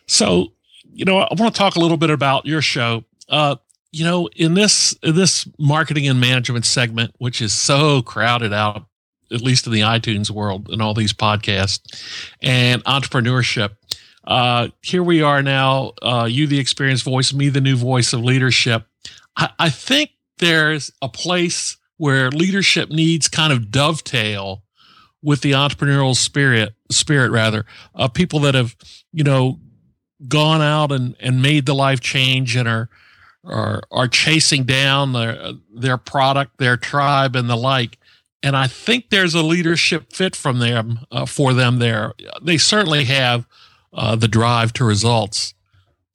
So, 0.06 0.52
you 0.92 1.04
know, 1.04 1.18
I 1.18 1.34
want 1.34 1.54
to 1.54 1.58
talk 1.58 1.76
a 1.76 1.80
little 1.80 1.96
bit 1.96 2.10
about 2.10 2.46
your 2.46 2.62
show. 2.62 3.04
Uh, 3.28 3.56
you 3.92 4.04
know, 4.04 4.28
in 4.36 4.54
this 4.54 4.94
this 5.02 5.48
marketing 5.58 6.08
and 6.08 6.20
management 6.20 6.64
segment, 6.64 7.14
which 7.18 7.40
is 7.40 7.52
so 7.52 8.02
crowded 8.02 8.52
out, 8.52 8.86
at 9.32 9.40
least 9.40 9.66
in 9.66 9.72
the 9.72 9.80
iTunes 9.80 10.30
world 10.30 10.68
and 10.70 10.82
all 10.82 10.94
these 10.94 11.12
podcasts 11.12 11.80
and 12.42 12.84
entrepreneurship. 12.84 13.76
Uh, 14.24 14.68
here 14.82 15.04
we 15.04 15.22
are 15.22 15.40
now, 15.40 15.92
uh, 16.02 16.26
you 16.28 16.48
the 16.48 16.58
experienced 16.58 17.04
voice, 17.04 17.32
me 17.32 17.48
the 17.48 17.60
new 17.60 17.76
voice 17.76 18.12
of 18.12 18.24
leadership. 18.24 18.84
I, 19.36 19.50
I 19.58 19.70
think 19.70 20.10
there's 20.38 20.90
a 21.00 21.08
place 21.08 21.76
where 21.96 22.30
leadership 22.30 22.90
needs 22.90 23.28
kind 23.28 23.52
of 23.52 23.70
dovetail 23.70 24.62
with 25.22 25.40
the 25.40 25.52
entrepreneurial 25.52 26.14
spirit 26.14 26.74
spirit 26.90 27.30
rather 27.30 27.64
uh, 27.94 28.06
people 28.06 28.38
that 28.40 28.54
have 28.54 28.76
you 29.12 29.24
know 29.24 29.58
gone 30.28 30.62
out 30.62 30.92
and, 30.92 31.16
and 31.20 31.42
made 31.42 31.66
the 31.66 31.74
life 31.74 32.00
change 32.00 32.56
and 32.56 32.68
are 32.68 32.88
are 33.46 33.82
are 33.90 34.08
chasing 34.08 34.64
down 34.64 35.12
their 35.12 35.52
their 35.74 35.96
product 35.96 36.58
their 36.58 36.76
tribe 36.76 37.36
and 37.36 37.48
the 37.48 37.56
like 37.56 37.98
and 38.42 38.56
i 38.56 38.66
think 38.66 39.10
there's 39.10 39.34
a 39.34 39.42
leadership 39.42 40.12
fit 40.12 40.34
from 40.34 40.58
them 40.58 41.00
uh, 41.10 41.24
for 41.24 41.54
them 41.54 41.78
there 41.78 42.12
they 42.42 42.58
certainly 42.58 43.04
have 43.04 43.46
uh, 43.92 44.16
the 44.16 44.28
drive 44.28 44.72
to 44.72 44.84
results 44.84 45.54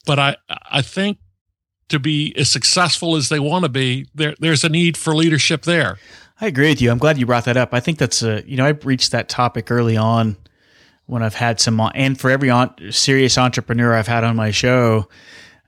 but 0.05 0.19
i 0.19 0.35
i 0.69 0.81
think 0.81 1.17
to 1.91 1.99
be 1.99 2.33
as 2.37 2.49
successful 2.49 3.15
as 3.15 3.29
they 3.29 3.39
want 3.39 3.63
to 3.63 3.69
be, 3.69 4.07
there, 4.15 4.33
there's 4.39 4.63
a 4.63 4.69
need 4.69 4.97
for 4.97 5.13
leadership 5.13 5.63
there. 5.63 5.97
I 6.39 6.47
agree 6.47 6.69
with 6.69 6.81
you. 6.81 6.89
I'm 6.89 6.97
glad 6.97 7.17
you 7.17 7.25
brought 7.25 7.45
that 7.45 7.57
up. 7.57 7.73
I 7.73 7.79
think 7.79 7.99
that's 7.99 8.23
a, 8.23 8.43
you 8.47 8.57
know, 8.57 8.65
I 8.65 8.69
reached 8.69 9.11
that 9.11 9.29
topic 9.29 9.69
early 9.69 9.95
on 9.95 10.37
when 11.05 11.21
I've 11.21 11.35
had 11.35 11.59
some, 11.59 11.79
and 11.93 12.19
for 12.19 12.31
every 12.31 12.49
serious 12.91 13.37
entrepreneur 13.37 13.93
I've 13.93 14.07
had 14.07 14.23
on 14.23 14.37
my 14.37 14.51
show, 14.51 15.07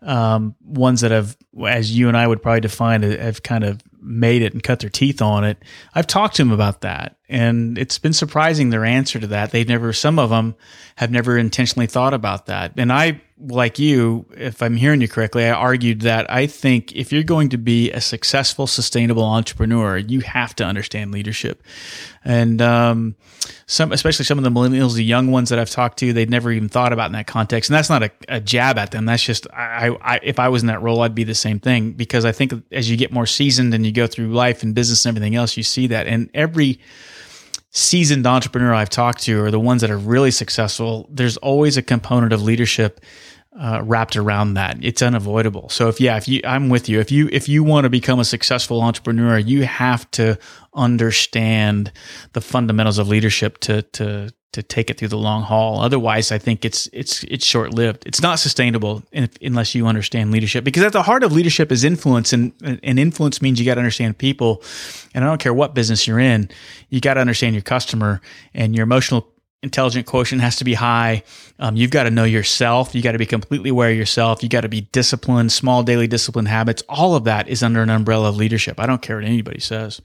um, 0.04 0.56
ones 0.62 1.02
that 1.02 1.12
have, 1.12 1.38
as 1.68 1.96
you 1.98 2.08
and 2.08 2.18
I 2.18 2.28
would 2.28 2.42
probably 2.42 2.62
define, 2.62 3.04
have 3.04 3.44
kind 3.44 3.64
of 3.64 3.82
made 4.02 4.42
it 4.42 4.54
and 4.54 4.62
cut 4.62 4.80
their 4.80 4.90
teeth 4.90 5.22
on 5.22 5.44
it. 5.44 5.58
I've 5.96 6.08
talked 6.08 6.36
to 6.36 6.42
them 6.44 6.52
about 6.52 6.82
that, 6.82 7.18
and 7.34 7.80
it's 7.80 7.98
been 7.98 8.14
surprising 8.14 8.70
their 8.70 8.86
answer 8.86 9.20
to 9.20 9.26
that. 9.28 9.50
They've 9.50 9.68
never, 9.68 9.92
some 9.92 10.20
of 10.20 10.30
them 10.30 10.56
have 10.98 11.10
never 11.10 11.36
intentionally 11.36 11.88
thought 11.88 12.14
about 12.14 12.46
that. 12.46 12.74
And 12.78 12.94
I, 12.94 13.22
like 13.40 13.80
you, 13.80 14.28
if 14.38 14.62
I'm 14.62 14.76
hearing 14.76 15.02
you 15.02 15.08
correctly, 15.08 15.44
I 15.44 15.50
argued 15.50 16.02
that 16.02 16.30
I 16.30 16.46
think 16.46 16.96
if 16.96 17.12
you're 17.12 17.24
going 17.24 17.50
to 17.50 17.58
be 17.58 17.92
a 17.92 18.00
successful, 18.02 18.68
sustainable 18.68 19.24
entrepreneur, 19.24 19.98
you 19.98 20.20
have 20.20 20.56
to 20.58 20.64
understand 20.64 21.12
leadership. 21.12 21.64
And 22.24 22.62
um, 22.62 23.16
some, 23.66 23.92
especially 23.92 24.26
some 24.26 24.38
of 24.38 24.44
the 24.44 24.52
millennials, 24.52 24.94
the 24.94 25.04
young 25.04 25.32
ones 25.32 25.50
that 25.50 25.58
I've 25.58 25.72
talked 25.72 25.98
to, 26.00 26.14
they'd 26.14 26.30
never 26.30 26.52
even 26.52 26.70
thought 26.70 26.94
about 26.94 27.08
in 27.08 27.14
that 27.14 27.26
context. 27.26 27.72
And 27.72 27.76
that's 27.76 27.90
not 27.90 28.04
a, 28.04 28.12
a 28.28 28.40
jab 28.40 28.78
at 28.78 28.92
them. 28.92 29.06
That's 29.06 29.24
just, 29.24 29.48
I, 29.52 29.90
I, 30.04 30.20
if 30.22 30.38
I 30.38 30.50
was 30.50 30.62
in 30.62 30.68
that 30.68 30.84
role, 30.84 31.02
I'd 31.02 31.16
be 31.16 31.24
the 31.24 31.34
same 31.34 31.60
thing 31.60 31.94
because 31.94 32.26
I 32.26 32.32
think 32.32 32.54
as 32.72 32.92
you 32.92 32.96
get 32.96 33.12
more 33.12 33.26
seasoned 33.26 33.74
and 33.74 33.84
you 33.84 33.92
go 33.92 34.06
through 34.06 34.28
life 34.28 34.62
and 34.62 34.76
business 34.76 35.04
and 35.04 35.18
everything 35.18 35.34
else, 35.34 35.58
you 35.58 35.64
see 35.64 35.88
that. 35.88 36.06
And 36.06 36.30
every 36.36 36.80
seasoned 37.74 38.26
entrepreneur 38.26 38.74
I've 38.74 38.90
talked 38.90 39.24
to, 39.24 39.44
or 39.44 39.52
the 39.52 39.60
ones 39.60 39.82
that 39.82 39.90
are 39.92 39.98
really 39.98 40.32
successful, 40.32 41.08
there's 41.12 41.38
always 41.38 41.76
a 41.76 41.82
component 41.82 42.32
of 42.32 42.42
leadership 42.42 43.02
uh, 43.60 43.82
wrapped 43.84 44.16
around 44.16 44.56
that. 44.56 44.78
It's 44.82 45.02
unavoidable. 45.02 45.70
So 45.70 45.88
if 45.88 46.00
yeah, 46.00 46.18
if 46.18 46.28
you, 46.28 46.42
I'm 46.44 46.70
with 46.70 46.88
you. 46.88 47.00
If 47.00 47.12
you 47.12 47.30
if 47.32 47.50
you 47.50 47.64
want 47.64 47.84
to 47.86 47.90
become 47.90 48.20
a 48.20 48.26
successful 48.26 48.82
entrepreneur, 48.82 49.38
you 49.38 49.64
have 49.64 50.10
to 50.12 50.40
understand 50.74 51.92
the 52.34 52.42
fundamentals 52.42 52.98
of 52.98 53.08
leadership 53.08 53.60
to 53.60 53.82
to 53.82 54.34
to 54.54 54.64
take 54.64 54.90
it 54.90 54.98
through 54.98 55.10
the 55.10 55.18
long 55.18 55.44
haul. 55.44 55.82
Otherwise, 55.82 56.32
I 56.32 56.38
think 56.38 56.64
it's 56.64 56.88
it's 56.94 57.24
it's 57.26 57.46
short 57.46 57.74
lived. 57.74 58.06
It's 58.06 58.22
not 58.22 58.40
sustainable 58.40 59.04
unless 59.42 59.76
you 59.76 59.88
understand 59.88 60.32
leadership. 60.32 60.64
Because 60.64 60.84
at 60.84 60.94
the 60.94 61.04
heart 61.04 61.24
of 61.24 61.32
leadership 61.32 61.72
is 61.72 61.84
influence, 61.84 62.34
and 62.34 62.54
and 62.62 63.00
influence 63.00 63.42
means 63.42 63.60
you 63.60 63.66
got 63.66 63.76
to 63.76 63.82
understand 63.82 64.18
people. 64.18 64.64
And 65.14 65.24
I 65.24 65.28
don't 65.28 65.42
care 65.42 65.54
what 65.54 65.74
business 65.74 66.08
you're 66.08 66.20
in, 66.20 66.50
you 66.90 67.02
got 67.02 67.16
to 67.16 67.20
understand 67.20 67.56
your 67.56 67.62
customer 67.62 68.22
and 68.54 68.76
your 68.76 68.84
emotional 68.84 69.28
intelligent 69.64 70.06
quotient 70.06 70.42
has 70.42 70.58
to 70.58 70.66
be 70.66 70.74
high. 70.74 71.24
Um, 71.58 71.76
you've 71.76 71.92
got 71.92 72.04
to 72.04 72.12
know 72.12 72.26
yourself. 72.26 72.94
You 72.94 73.02
got 73.02 73.14
to 73.14 73.18
be 73.18 73.26
completely 73.26 73.70
aware 73.70 73.90
of 73.90 73.98
yourself. 73.98 74.44
You 74.44 74.50
got 74.50 74.62
to 74.62 74.70
be 74.70 74.82
disciplined, 74.82 75.52
small 75.52 75.84
daily 75.84 76.06
discipline 76.06 76.46
habits. 76.46 76.84
All 76.90 77.16
of 77.16 77.24
that 77.24 77.48
is 77.48 77.64
under 77.64 77.82
an 77.82 77.90
umbrella 77.90 78.30
of 78.30 78.36
leadership. 78.36 78.80
I 78.80 78.86
don't 78.86 79.02
care 79.02 79.16
what 79.16 79.26
anybody 79.26 79.60
says. 79.60 80.02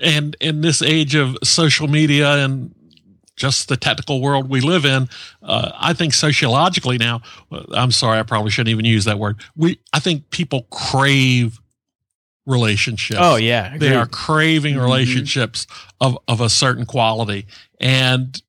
And 0.00 0.34
in 0.40 0.62
this 0.62 0.80
age 0.80 1.14
of 1.14 1.36
social 1.44 1.86
media 1.86 2.44
and 2.44 2.74
just 3.36 3.68
the 3.68 3.76
technical 3.76 4.20
world 4.20 4.48
we 4.48 4.60
live 4.60 4.84
in, 4.84 5.08
uh, 5.42 5.72
I 5.78 5.92
think 5.94 6.14
sociologically 6.14 6.98
now, 6.98 7.22
I'm 7.72 7.90
sorry, 7.90 8.18
I 8.18 8.22
probably 8.22 8.50
shouldn't 8.50 8.70
even 8.70 8.84
use 8.84 9.04
that 9.04 9.18
word. 9.18 9.40
We, 9.56 9.80
I 9.92 10.00
think 10.00 10.30
people 10.30 10.62
crave 10.70 11.60
relationships. 12.46 13.20
Oh 13.22 13.36
yeah, 13.36 13.76
they 13.78 13.94
are 13.94 14.06
craving 14.06 14.74
mm-hmm. 14.74 14.82
relationships 14.82 15.66
of 16.00 16.18
of 16.28 16.40
a 16.40 16.48
certain 16.48 16.86
quality, 16.86 17.46
and 17.80 18.40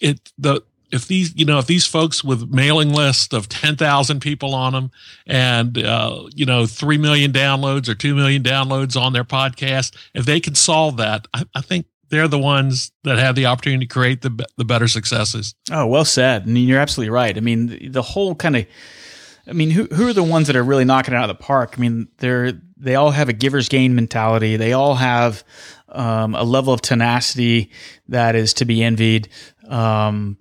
it 0.00 0.32
the 0.38 0.62
if 0.92 1.06
these 1.08 1.34
you 1.34 1.44
know 1.44 1.58
if 1.58 1.66
these 1.66 1.86
folks 1.86 2.22
with 2.22 2.50
mailing 2.52 2.92
list 2.92 3.32
of 3.32 3.48
10,000 3.48 4.20
people 4.20 4.54
on 4.54 4.74
them 4.74 4.90
and 5.26 5.78
uh, 5.78 6.28
you 6.34 6.44
know 6.44 6.66
3 6.66 6.98
million 6.98 7.32
downloads 7.32 7.88
or 7.88 7.94
2 7.94 8.14
million 8.14 8.42
downloads 8.42 9.00
on 9.00 9.12
their 9.12 9.24
podcast 9.24 9.96
if 10.14 10.26
they 10.26 10.38
can 10.38 10.54
solve 10.54 10.98
that 10.98 11.26
I, 11.32 11.44
I 11.54 11.60
think 11.62 11.86
they're 12.12 12.28
the 12.28 12.38
ones 12.38 12.92
that 13.02 13.18
have 13.18 13.34
the 13.34 13.46
opportunity 13.46 13.84
to 13.84 13.92
create 13.92 14.22
the 14.22 14.46
the 14.56 14.64
better 14.64 14.86
successes 14.86 15.56
oh 15.72 15.86
well 15.86 16.04
said 16.04 16.42
I 16.42 16.46
mean, 16.46 16.68
you're 16.68 16.78
absolutely 16.78 17.10
right 17.10 17.36
i 17.36 17.40
mean 17.40 17.66
the, 17.66 17.88
the 17.88 18.02
whole 18.02 18.36
kind 18.36 18.56
of 18.56 18.66
I 19.46 19.52
mean, 19.52 19.70
who 19.70 19.84
who 19.86 20.08
are 20.08 20.12
the 20.12 20.22
ones 20.22 20.46
that 20.46 20.56
are 20.56 20.62
really 20.62 20.84
knocking 20.84 21.14
it 21.14 21.16
out 21.16 21.28
of 21.28 21.36
the 21.36 21.42
park? 21.42 21.74
I 21.76 21.80
mean, 21.80 22.08
they're 22.18 22.52
they 22.76 22.94
all 22.94 23.10
have 23.10 23.28
a 23.28 23.32
giver's 23.32 23.68
gain 23.68 23.94
mentality. 23.94 24.56
They 24.56 24.72
all 24.72 24.94
have 24.94 25.42
um, 25.88 26.34
a 26.34 26.44
level 26.44 26.72
of 26.72 26.80
tenacity 26.80 27.70
that 28.08 28.36
is 28.36 28.54
to 28.54 28.64
be 28.64 28.82
envied. 28.82 29.28
Um, 29.68 30.38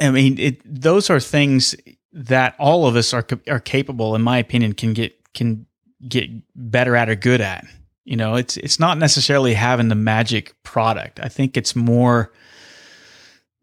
I 0.00 0.10
mean, 0.10 0.38
it, 0.38 0.60
those 0.64 1.10
are 1.10 1.20
things 1.20 1.74
that 2.12 2.54
all 2.58 2.86
of 2.86 2.96
us 2.96 3.14
are 3.14 3.26
are 3.48 3.60
capable, 3.60 4.14
in 4.14 4.22
my 4.22 4.38
opinion, 4.38 4.74
can 4.74 4.92
get 4.92 5.14
can 5.32 5.66
get 6.06 6.28
better 6.54 6.96
at 6.96 7.08
or 7.08 7.14
good 7.14 7.40
at. 7.40 7.64
You 8.10 8.16
know, 8.16 8.34
it's 8.34 8.56
it's 8.56 8.80
not 8.80 8.98
necessarily 8.98 9.54
having 9.54 9.86
the 9.86 9.94
magic 9.94 10.60
product. 10.64 11.20
I 11.22 11.28
think 11.28 11.56
it's 11.56 11.76
more 11.76 12.32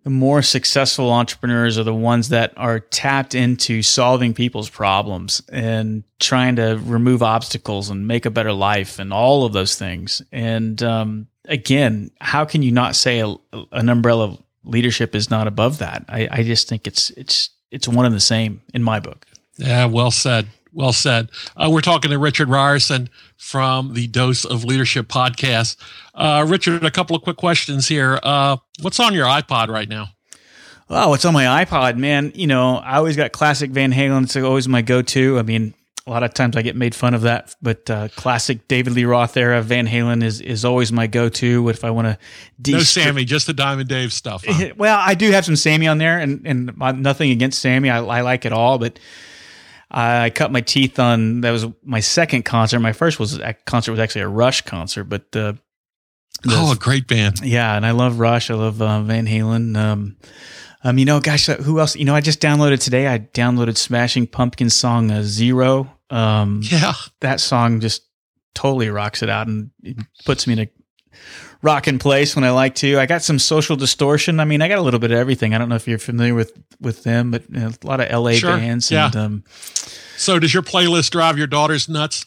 the 0.06 0.10
more 0.10 0.42
successful 0.42 1.12
entrepreneurs 1.12 1.78
are 1.78 1.84
the 1.84 1.94
ones 1.94 2.30
that 2.30 2.54
are 2.56 2.80
tapped 2.80 3.36
into 3.36 3.82
solving 3.82 4.34
people's 4.34 4.70
problems 4.70 5.42
and 5.52 6.06
trying 6.22 6.56
to 6.56 6.80
remove 6.86 7.22
obstacles 7.22 7.90
and 7.90 8.08
make 8.08 8.26
a 8.26 8.30
better 8.30 8.54
life 8.54 9.00
and 9.00 9.12
all 9.12 9.44
of 9.44 9.52
those 9.52 9.76
things. 9.76 10.22
And 10.32 10.82
um, 10.82 11.28
again, 11.44 12.10
how 12.22 12.46
can 12.46 12.62
you 12.62 12.72
not 12.72 12.96
say 12.96 13.20
a, 13.20 13.36
an 13.74 13.90
umbrella 13.90 14.30
of 14.30 14.42
leadership 14.64 15.14
is 15.14 15.30
not 15.30 15.48
above 15.48 15.80
that? 15.80 16.06
I, 16.08 16.30
I 16.32 16.44
just 16.44 16.70
think 16.70 16.88
it's 16.88 17.10
it's 17.10 17.50
it's 17.70 17.86
one 17.86 18.06
and 18.06 18.16
the 18.16 18.22
same 18.22 18.62
in 18.74 18.82
my 18.82 19.02
book. 19.02 19.26
Yeah, 19.58 19.88
well 19.88 20.12
said. 20.12 20.48
Well 20.78 20.94
said. 20.94 21.32
Uh, 21.56 21.72
we're 21.72 21.82
talking 21.82 22.12
to 22.12 22.20
Richard 22.20 22.50
Rierson 22.50 23.10
from 23.36 23.96
the 23.96 24.06
Dose 24.06 24.46
of 24.46 24.64
Leadership 24.64 25.08
podcast. 25.08 25.76
Uh, 26.14 26.46
Richard, 26.48 26.86
a 26.86 26.92
couple 26.92 27.16
of 27.16 27.24
quick 27.24 27.38
questions 27.38 27.88
here. 27.88 28.20
Uh, 28.22 28.58
what's 28.82 29.00
on 29.00 29.16
your 29.16 29.26
iPod 29.26 29.70
right 29.70 29.90
now? 29.90 30.10
Oh, 30.88 31.10
what's 31.10 31.26
on 31.26 31.34
my 31.34 31.66
iPod, 31.66 31.98
man? 31.98 32.32
You 32.36 32.46
know, 32.46 32.76
I 32.76 32.98
always 32.98 33.16
got 33.16 33.32
classic 33.32 33.72
Van 33.72 33.92
Halen. 33.92 34.26
It's 34.26 34.36
always 34.36 34.68
my 34.68 34.84
go-to. 34.84 35.40
I 35.40 35.42
mean, 35.42 35.74
a 36.06 36.12
lot 36.12 36.22
of 36.22 36.36
times 36.36 36.56
I 36.56 36.62
get 36.62 36.76
made 36.76 36.94
fun 36.94 37.16
of 37.16 37.24
that, 37.24 37.56
but 37.60 37.90
uh, 37.90 38.10
classic 38.10 38.68
David 38.68 38.94
Lee 38.94 39.06
Roth 39.06 39.36
era 39.36 39.64
Van 39.64 39.88
Halen 39.88 40.24
is 40.24 40.42
is 40.42 40.64
always 40.64 40.92
my 40.92 41.08
go-to. 41.08 41.68
If 41.70 41.84
I 41.84 41.90
want 41.90 42.08
to, 42.08 42.20
de- 42.62 42.74
no 42.74 42.80
Sammy, 42.82 43.26
just 43.26 43.48
the 43.48 43.54
Diamond 43.54 43.90
Dave 43.90 44.14
stuff. 44.14 44.46
Huh? 44.48 44.74
well, 44.78 45.00
I 45.04 45.16
do 45.16 45.32
have 45.32 45.44
some 45.44 45.56
Sammy 45.56 45.88
on 45.88 45.98
there, 45.98 46.20
and 46.20 46.46
and 46.46 46.78
nothing 47.02 47.32
against 47.32 47.58
Sammy. 47.60 47.90
I, 47.90 47.98
I 47.98 48.22
like 48.22 48.46
it 48.46 48.54
all, 48.54 48.78
but 48.78 49.00
I 49.90 50.30
cut 50.32 50.52
my 50.52 50.62
teeth 50.62 51.00
on 51.00 51.42
that 51.42 51.52
was 51.52 51.66
my 51.84 52.02
second 52.02 52.44
concert. 52.44 52.80
My 52.80 52.94
first 52.94 53.20
was 53.20 53.38
a 53.38 53.54
concert 53.54 53.92
was 53.92 54.00
actually 54.00 54.22
a 54.22 54.28
Rush 54.28 54.62
concert, 54.62 55.06
but 55.06 55.34
uh, 55.36 55.54
oh, 56.48 56.74
a 56.74 56.76
great 56.76 57.08
band. 57.08 57.40
Yeah, 57.42 57.76
and 57.76 57.86
I 57.86 57.92
love 57.92 58.20
Rush. 58.20 58.52
I 58.52 58.56
love 58.56 58.82
uh, 58.82 59.02
Van 59.04 59.26
Halen. 59.26 59.78
Um, 59.78 60.18
um, 60.84 60.98
you 60.98 61.06
know, 61.06 61.20
gosh, 61.20 61.48
who 61.48 61.80
else? 61.80 61.96
You 61.96 62.06
know, 62.06 62.16
I 62.16 62.22
just 62.22 62.42
downloaded 62.42 62.82
today. 62.82 63.08
I 63.08 63.20
downloaded 63.20 63.78
Smashing 63.78 64.28
Pumpkins 64.28 64.76
song 64.76 65.10
uh, 65.10 65.22
Zero. 65.24 65.92
Um, 66.10 66.62
yeah, 66.64 66.94
that 67.22 67.40
song 67.40 67.80
just 67.80 68.04
totally 68.54 68.90
rocks 68.90 69.22
it 69.22 69.30
out 69.30 69.48
and 69.48 69.70
it 69.84 69.98
puts 70.26 70.48
me 70.48 70.54
in 70.54 70.60
a 70.60 70.70
rocking 71.62 72.00
place 72.00 72.36
when 72.36 72.44
I 72.44 72.52
like 72.52 72.76
to. 72.76 73.00
I 73.00 73.06
got 73.06 73.24
some 73.24 73.40
social 73.40 73.76
distortion. 73.76 74.40
I 74.40 74.46
mean, 74.46 74.62
I 74.62 74.68
got 74.68 74.78
a 74.78 74.82
little 74.82 75.00
bit 75.00 75.12
of 75.12 75.18
everything. 75.18 75.54
I 75.54 75.58
don't 75.58 75.70
know 75.70 75.76
if 75.76 75.88
you're 75.88 75.98
familiar 75.98 76.36
with 76.36 76.52
with 76.80 77.04
them, 77.04 77.32
but 77.32 77.50
you 77.50 77.60
know, 77.60 77.72
a 77.82 77.88
lot 77.88 78.00
of 78.00 78.12
LA 78.12 78.34
sure. 78.34 78.58
bands. 78.58 78.92
Yeah. 78.92 79.08
And, 79.08 79.16
um, 79.16 79.44
so, 80.18 80.40
does 80.40 80.54
your 80.54 80.64
playlist 80.64 81.12
drive 81.12 81.38
your 81.38 81.48
daughters 81.48 81.88
nuts? 81.88 82.26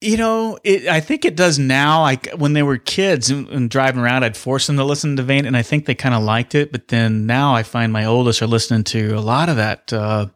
You 0.00 0.16
know, 0.18 0.58
it, 0.64 0.86
I 0.86 1.00
think 1.00 1.24
it 1.24 1.36
does 1.36 1.58
now. 1.58 2.02
Like 2.02 2.30
when 2.32 2.52
they 2.52 2.62
were 2.62 2.76
kids 2.76 3.30
and, 3.30 3.48
and, 3.48 3.70
driving 3.70 4.00
around, 4.02 4.22
I'd 4.22 4.36
force 4.36 4.66
them 4.66 4.76
to 4.76 4.84
listen 4.84 5.16
to 5.16 5.22
Van, 5.22 5.46
and 5.46 5.56
I 5.56 5.62
think 5.62 5.86
they 5.86 5.94
kind 5.94 6.14
of 6.14 6.22
liked 6.22 6.54
it. 6.54 6.72
But 6.72 6.88
then 6.88 7.26
now 7.26 7.54
I 7.54 7.62
find 7.62 7.92
my 7.92 8.04
oldest 8.04 8.42
are 8.42 8.46
listening 8.46 8.84
to 8.84 9.12
a 9.16 9.20
lot 9.20 9.48
of 9.48 9.56
that. 9.56 9.92
Uh, 9.92 10.26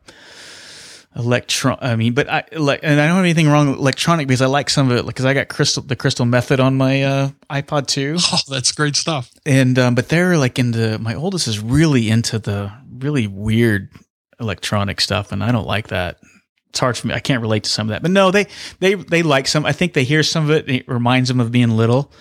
electron. 1.16 1.78
I 1.80 1.96
mean, 1.96 2.14
but 2.14 2.28
I 2.28 2.44
like, 2.52 2.80
and 2.82 3.00
I 3.00 3.06
don't 3.06 3.16
have 3.16 3.24
anything 3.24 3.48
wrong 3.48 3.70
with 3.70 3.78
electronic 3.78 4.26
because 4.26 4.42
I 4.42 4.46
like 4.46 4.70
some 4.70 4.90
of 4.90 4.96
it 4.96 5.06
because 5.06 5.24
I 5.24 5.34
got 5.34 5.48
crystal 5.48 5.82
the 5.82 5.96
crystal 5.96 6.26
method 6.26 6.60
on 6.60 6.76
my 6.76 7.02
uh, 7.02 7.30
iPod 7.50 7.86
too. 7.86 8.16
Oh, 8.30 8.38
that's 8.48 8.72
great 8.72 8.94
stuff. 8.94 9.30
And 9.46 9.78
um, 9.78 9.94
but 9.94 10.08
they're 10.08 10.36
like 10.36 10.58
into 10.58 10.98
my 10.98 11.14
oldest 11.14 11.48
is 11.48 11.58
really 11.60 12.10
into 12.10 12.38
the 12.38 12.70
really 12.98 13.26
weird 13.26 13.90
electronic 14.40 15.00
stuff, 15.00 15.32
and 15.32 15.42
I 15.42 15.50
don't 15.50 15.66
like 15.66 15.88
that. 15.88 16.18
It's 16.68 16.78
hard 16.78 16.96
for 16.98 17.06
me. 17.06 17.14
I 17.14 17.20
can't 17.20 17.40
relate 17.40 17.64
to 17.64 17.70
some 17.70 17.88
of 17.88 17.92
that. 17.92 18.02
But 18.02 18.10
no, 18.10 18.30
they 18.30 18.46
they 18.80 18.94
they 18.94 19.22
like 19.22 19.48
some. 19.48 19.64
I 19.64 19.72
think 19.72 19.94
they 19.94 20.04
hear 20.04 20.22
some 20.22 20.44
of 20.44 20.50
it. 20.50 20.68
It 20.68 20.88
reminds 20.88 21.28
them 21.28 21.40
of 21.40 21.50
being 21.50 21.70
little, 21.70 22.12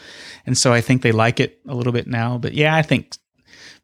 and 0.45 0.58
so 0.58 0.71
I 0.71 0.82
think 0.82 1.02
they 1.02 1.12
like 1.12 1.39
it 1.39 1.60
a 1.67 1.76
little 1.76 1.93
bit 1.93 2.08
now. 2.08 2.38
But 2.38 2.54
yeah, 2.54 2.73
I 2.73 2.82
think 2.82 3.12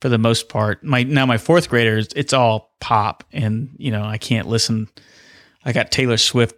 for 0.04 0.10
the 0.10 0.18
most 0.18 0.50
part. 0.50 0.84
My 0.84 1.04
now 1.04 1.26
my 1.26 1.38
fourth 1.38 1.70
graders, 1.70 2.10
it's 2.13 2.34
all 2.34 2.76
pop, 2.82 3.24
and 3.32 3.74
you 3.78 3.89
know 3.89 4.04
I 4.04 4.18
can't 4.18 4.50
listen. 4.50 4.89
I 5.63 5.72
got 5.72 5.92
Taylor 5.92 6.18
Swift 6.18 6.58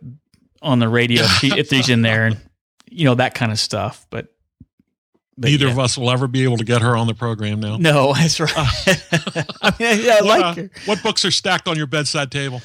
on 0.64 0.80
the 0.80 0.90
radio 0.90 1.22
if, 1.22 1.30
she, 1.30 1.52
if 1.56 1.68
she's 1.68 1.90
in 1.90 2.02
there, 2.02 2.26
and 2.26 2.42
you 2.90 3.06
know 3.06 3.14
that 3.14 3.36
kind 3.36 3.52
of 3.52 3.60
stuff. 3.60 4.08
But, 4.10 4.34
but 5.38 5.52
neither 5.52 5.68
yeah. 5.68 5.74
of 5.74 5.78
us 5.78 5.96
will 5.96 6.10
ever 6.10 6.28
be 6.28 6.44
able 6.44 6.58
to 6.58 6.64
get 6.64 6.82
her 6.82 6.98
on 6.98 7.06
the 7.06 7.14
program 7.14 7.60
now. 7.60 7.78
No, 7.78 8.14
that's 8.18 8.40
right. 8.40 8.52
I 8.56 9.74
mean, 9.80 10.00
yeah, 10.04 10.18
I 10.22 10.22
what, 10.24 10.42
like 10.42 10.58
uh. 10.58 10.68
What 10.86 11.04
books 11.04 11.24
are 11.24 11.30
stacked 11.30 11.68
on 11.68 11.78
your 11.78 11.86
bedside 11.86 12.32
table? 12.32 12.64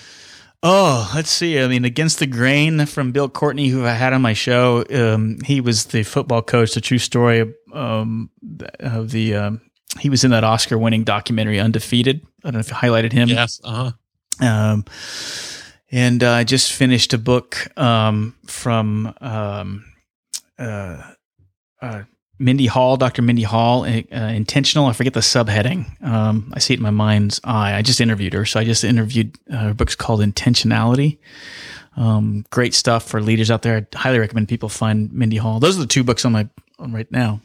Oh, 0.62 1.12
let's 1.14 1.30
see. 1.30 1.60
I 1.60 1.68
mean, 1.68 1.84
Against 1.84 2.20
the 2.20 2.26
Grain 2.26 2.86
from 2.86 3.12
Bill 3.12 3.28
Courtney, 3.28 3.68
who 3.68 3.84
I 3.84 3.92
had 3.92 4.14
on 4.14 4.22
my 4.22 4.32
show. 4.32 4.82
Um, 4.90 5.40
he 5.44 5.60
was 5.60 5.86
the 5.86 6.04
football 6.04 6.40
coach, 6.40 6.72
the 6.72 6.80
true 6.80 6.98
story 6.98 7.52
um, 7.74 8.30
of 8.78 9.10
the 9.10 9.34
um, 9.34 9.60
he 9.98 10.08
was 10.08 10.24
in 10.24 10.30
that 10.30 10.44
Oscar 10.44 10.78
winning 10.78 11.04
documentary 11.04 11.58
Undefeated. 11.58 12.24
I 12.44 12.50
don't 12.50 12.54
know 12.54 12.60
if 12.60 12.68
you 12.68 12.76
highlighted 12.76 13.12
him. 13.12 13.28
Yes. 13.28 13.60
Uh 13.64 13.92
huh. 14.40 14.46
Um, 14.46 14.84
and 15.90 16.22
uh, 16.22 16.32
I 16.32 16.44
just 16.44 16.72
finished 16.72 17.12
a 17.12 17.18
book 17.18 17.66
um, 17.78 18.36
from 18.46 19.12
um, 19.20 19.84
uh, 20.58 21.02
uh, 21.82 22.02
Mindy 22.38 22.66
Hall, 22.66 22.96
Dr. 22.96 23.22
Mindy 23.22 23.42
Hall, 23.42 23.82
uh, 23.82 23.86
intentional. 23.86 24.86
I 24.86 24.92
forget 24.92 25.14
the 25.14 25.20
subheading. 25.20 26.02
Um, 26.02 26.52
I 26.54 26.58
see 26.60 26.74
it 26.74 26.78
in 26.78 26.82
my 26.82 26.90
mind's 26.90 27.40
eye. 27.44 27.74
I 27.74 27.82
just 27.82 28.00
interviewed 28.00 28.32
her, 28.32 28.46
so 28.46 28.60
I 28.60 28.64
just 28.64 28.84
interviewed 28.84 29.36
uh, 29.52 29.58
her 29.58 29.74
book's 29.74 29.96
called 29.96 30.20
Intentionality. 30.20 31.18
Um, 31.96 32.46
great 32.50 32.72
stuff 32.72 33.06
for 33.06 33.20
leaders 33.20 33.50
out 33.50 33.62
there. 33.62 33.86
I 33.94 33.98
highly 33.98 34.20
recommend 34.20 34.48
people 34.48 34.68
find 34.68 35.12
Mindy 35.12 35.36
Hall. 35.36 35.58
Those 35.58 35.76
are 35.76 35.80
the 35.80 35.86
two 35.86 36.04
books 36.04 36.24
on 36.24 36.32
my 36.32 36.48
on 36.78 36.92
right 36.92 37.10
now. 37.10 37.40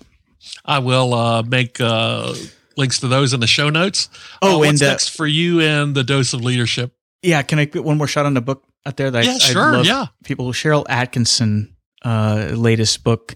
I 0.64 0.80
will 0.80 1.14
uh, 1.14 1.44
make 1.44 1.80
uh, 1.80 2.34
links 2.78 3.00
to 3.00 3.08
those 3.08 3.34
in 3.34 3.40
the 3.40 3.48
show 3.48 3.70
notes. 3.70 4.10
Oh, 4.42 4.64
uh, 4.64 4.70
and 4.70 4.80
next 4.80 5.10
for 5.10 5.28
you 5.28 5.62
and 5.62 5.96
the 5.96 6.04
dose 6.04 6.34
of 6.34 6.42
leadership? 6.42 6.94
Yeah, 7.22 7.42
can 7.42 7.60
I 7.60 7.66
get 7.66 7.84
one 7.84 7.98
more 7.98 8.08
shot 8.08 8.26
on 8.26 8.34
the 8.34 8.42
book 8.42 8.64
out 8.86 8.98
there? 8.98 9.12
That 9.12 9.26
yeah, 9.26 9.34
I, 9.34 9.38
sure. 9.38 9.84
yeah, 9.84 10.08
people. 10.24 10.52
Sharyl 10.52 10.86
Attkisson, 10.86 11.72
uh, 12.04 12.52
latest 12.54 13.04
book. 13.04 13.36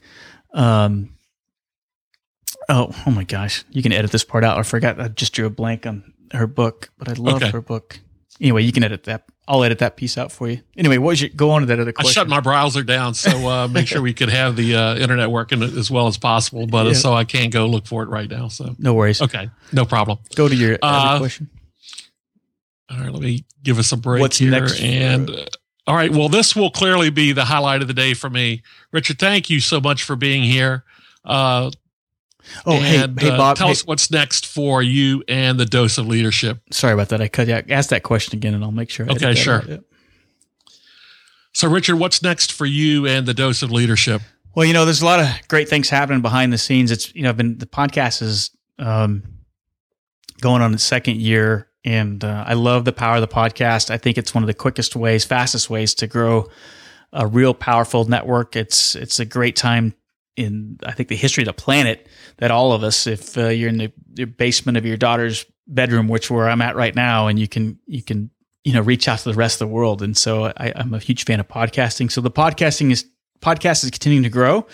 Um, 0.54 1.16
oh, 2.68 2.94
oh 3.06 3.12
my 3.12 3.24
gosh, 3.24 3.64
you 3.70 3.82
can 3.82 3.92
edit 3.92 4.12
this 4.12 4.24
part 4.24 4.44
out. 4.44 4.58
I 4.58 4.64
forgot. 4.64 5.00
I 5.00 5.08
just 5.08 5.34
drew 5.34 5.46
a 5.48 5.50
blank 5.50 5.86
on 5.86 6.14
her 6.34 6.48
book, 6.48 6.90
but 6.98 7.10
I 7.10 7.14
love 7.14 7.42
okay. 7.42 7.52
her 7.52 7.62
book. 7.62 8.00
Anyway, 8.40 8.64
you 8.64 8.72
can 8.72 8.84
edit 8.84 9.04
that 9.04 9.26
I'll 9.50 9.64
edit 9.64 9.80
that 9.80 9.98
piece 9.98 10.16
out 10.16 10.32
for 10.32 10.48
you. 10.48 10.62
Anyway, 10.78 11.00
what 11.00 11.08
was 11.08 11.22
your 11.22 11.32
go 11.36 11.50
on 11.50 11.62
to 11.62 11.66
that 11.68 11.80
other 11.80 11.92
question? 11.92 12.12
I 12.12 12.14
shut 12.14 12.30
my 12.30 12.40
browser 12.40 12.84
down 12.84 13.16
so 13.16 13.50
uh, 13.50 13.68
make 13.72 13.88
sure 13.88 14.00
we 14.00 14.14
could 14.14 14.30
have 14.30 14.56
the 14.56 14.76
uh, 14.76 14.96
internet 14.96 15.32
working 15.32 15.64
as 15.64 15.90
well 15.90 16.06
as 16.06 16.20
possible, 16.20 16.68
but 16.68 16.86
uh, 16.86 16.90
yeah. 16.90 16.96
so 16.96 17.14
I 17.14 17.24
can't 17.24 17.52
go 17.52 17.66
look 17.66 17.88
for 17.88 18.04
it 18.04 18.10
right 18.10 18.30
now. 18.30 18.48
So 18.48 18.76
no 18.78 18.94
worries. 18.94 19.24
Okay, 19.24 19.50
no 19.74 19.86
problem. 19.86 20.20
Go 20.36 20.48
to 20.48 20.56
your 20.56 20.78
other 20.84 21.16
uh, 21.16 21.18
question. 21.18 21.50
All 22.92 23.00
right, 23.00 23.12
let 23.12 23.24
me 23.24 23.44
give 23.64 23.80
us 23.80 23.92
a 23.92 23.98
break 23.98 24.22
What's 24.22 24.38
here. 24.38 24.52
Next 24.52 24.80
and 24.80 25.32
uh, 25.32 25.46
all 25.88 25.96
right, 25.96 26.12
well, 26.12 26.30
this 26.30 26.56
will 26.56 26.70
clearly 26.70 27.10
be 27.10 27.32
the 27.32 27.46
highlight 27.46 27.82
of 27.82 27.88
the 27.88 27.96
day 27.96 28.14
for 28.14 28.30
me, 28.30 28.62
Richard. 28.92 29.18
Thank 29.18 29.50
you 29.50 29.60
so 29.60 29.82
much 29.82 30.04
for 30.04 30.16
being 30.16 30.44
here. 30.44 30.84
Uh, 32.40 32.62
Oh, 32.66 32.74
and, 32.74 33.20
hey, 33.20 33.30
hey, 33.30 33.38
Bob. 33.38 33.58
tell 33.58 33.68
hey. 33.68 33.72
us 33.72 33.86
what's 33.86 34.10
next 34.10 34.46
for 34.48 34.82
you 34.82 35.24
and 35.28 35.60
the 35.60 35.66
dose 35.66 35.98
of 35.98 36.08
leadership. 36.08 36.60
Sorry 36.72 36.94
about 36.94 37.10
that. 37.10 37.22
I 37.22 37.28
cut 37.28 37.48
you. 37.48 37.62
Ask 37.70 37.90
that 37.90 38.04
question 38.04 38.38
again, 38.38 38.54
and 38.54 38.64
I'll 38.64 38.72
make 38.72 38.90
sure. 38.90 39.06
I 39.10 39.14
okay, 39.14 39.36
sure. 39.36 39.64
So, 41.54 41.68
Richard, 41.68 41.98
what's 41.98 42.22
next 42.22 42.52
for 42.52 42.66
you 42.66 43.06
and 43.06 43.26
the 43.26 43.34
dose 43.34 43.62
of 43.62 43.72
leadership? 43.72 44.22
Well, 44.56 44.66
you 44.66 44.74
know, 44.74 44.86
there's 44.86 45.02
a 45.02 45.06
lot 45.06 45.20
of 45.20 45.28
great 45.48 45.70
things 45.70 45.90
happening 45.90 46.22
behind 46.22 46.52
the 46.54 46.58
scenes. 46.58 46.92
It's 46.92 47.14
you 47.16 47.24
know, 47.24 47.30
I've 47.30 47.38
been 47.38 47.58
the 47.58 47.66
podcast 47.66 48.22
is 48.22 48.52
um, 48.78 49.24
going 50.42 50.62
on 50.62 50.74
its 50.74 50.84
second 50.84 51.18
year, 51.18 51.68
and 51.84 52.24
uh, 52.24 52.46
I 52.48 52.54
love 52.54 52.86
the 52.86 52.92
power 52.94 53.16
of 53.16 53.22
the 53.22 53.28
podcast. 53.28 53.90
I 53.92 53.98
think 53.98 54.18
it's 54.18 54.34
one 54.34 54.44
of 54.44 54.48
the 54.48 54.54
quickest 54.54 54.96
ways, 54.96 55.26
fastest 55.26 55.70
ways 55.70 55.94
to 55.96 56.08
grow 56.08 56.50
a 57.12 57.26
real 57.28 57.54
powerful 57.54 58.06
network. 58.06 58.56
It's 58.56 58.96
it's 58.96 59.20
a 59.20 59.26
great 59.26 59.56
time 59.56 59.94
in 60.40 60.80
I 60.86 60.94
think 60.94 61.10
the 61.10 61.16
history 61.16 61.44
of 61.44 61.48
the 61.48 61.54
planet 61.54 62.08
that 62.38 62.50
all 62.50 62.72
of 62.72 62.82
us, 62.84 63.06
if 63.06 63.38
uh, 63.38 63.48
you're 63.48 63.70
in 63.70 63.78
the, 63.78 63.92
the, 64.14 64.26
basement 64.26 64.78
of 64.78 64.86
your 64.86 64.98
daughter's 64.98 65.46
bedroom, 65.68 66.08
which 66.08 66.32
where 66.32 66.50
I'm 66.50 66.62
at 66.62 66.76
right 66.76 66.96
now, 66.96 67.28
and 67.28 67.38
you 67.38 67.48
can 67.48 67.78
you 67.86 68.02
can 68.02 68.32
you 68.64 68.74
know 68.74 68.82
reach 68.82 69.08
out 69.08 69.20
to 69.20 69.30
the 69.30 69.36
rest 69.36 69.62
of 69.62 69.68
the 69.68 69.74
world. 69.74 70.02
And 70.02 70.16
so 70.16 70.46
I, 70.46 70.72
I'm 70.76 70.94
a 70.94 71.00
huge 71.00 71.26
fan 71.26 71.40
of 71.40 71.48
podcasting. 71.48 72.12
So 72.12 72.22
the 72.22 72.32
podcasting 72.32 72.92
is 72.92 73.06
podcast 73.42 73.84
is 73.84 73.92
continuing 73.92 74.24
to 74.24 74.30
grow. 74.30 74.66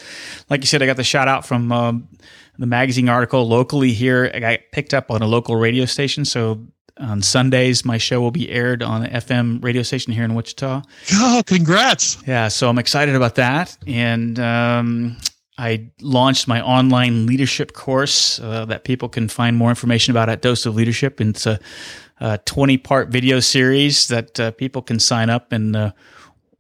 Like 0.50 0.62
you 0.62 0.68
said, 0.68 0.82
I 0.82 0.86
got 0.86 0.98
the 0.98 1.04
shout 1.04 1.28
out 1.28 1.46
from 1.46 1.72
um, 1.72 2.10
the 2.58 2.68
magazine 2.68 3.10
article 3.10 3.48
locally 3.48 3.92
here. 3.92 4.32
I 4.34 4.40
got 4.40 4.60
picked 4.72 4.94
up 4.94 5.10
on 5.10 5.22
a 5.22 5.28
local 5.28 5.56
radio 5.56 5.86
station, 5.86 6.26
so 6.26 6.66
on 6.98 7.22
Sundays. 7.22 7.84
My 7.84 7.98
show 7.98 8.22
will 8.22 8.32
be 8.32 8.50
aired 8.50 8.84
on 8.84 9.02
the 9.02 9.10
FM 9.10 9.64
radio 9.64 9.82
station 9.82 10.14
here 10.14 10.24
in 10.24 10.36
Wichita. 10.36 10.84
Oh, 11.14 11.42
congrats! 11.46 12.18
Yeah, 12.28 12.50
so 12.50 12.70
I'm 12.70 12.78
excited 12.78 13.16
about 13.16 13.36
that, 13.36 13.76
and 13.88 14.40
um, 14.40 15.18
I 15.58 15.90
launched 16.02 16.48
my 16.48 16.62
online 16.62 17.26
leadership 17.28 17.74
course 17.74 18.40
uh, 18.40 18.66
that 18.66 18.84
people 18.84 19.08
can 19.08 19.30
find 19.30 19.56
more 19.56 19.70
information 19.70 20.12
about 20.12 20.30
at 20.30 20.42
Dose 20.42 20.66
of 20.66 20.76
Leadership. 20.76 21.22
It's 21.22 21.46
a, 21.46 21.60
a 22.20 22.38
20 22.40 22.78
part 22.78 23.10
video 23.10 23.40
series 23.40 24.08
that 24.10 24.40
uh, 24.40 24.52
people 24.52 24.82
can 24.82 25.00
sign 25.00 25.30
up 25.30 25.54
and 25.54 25.76
uh, 25.76 25.92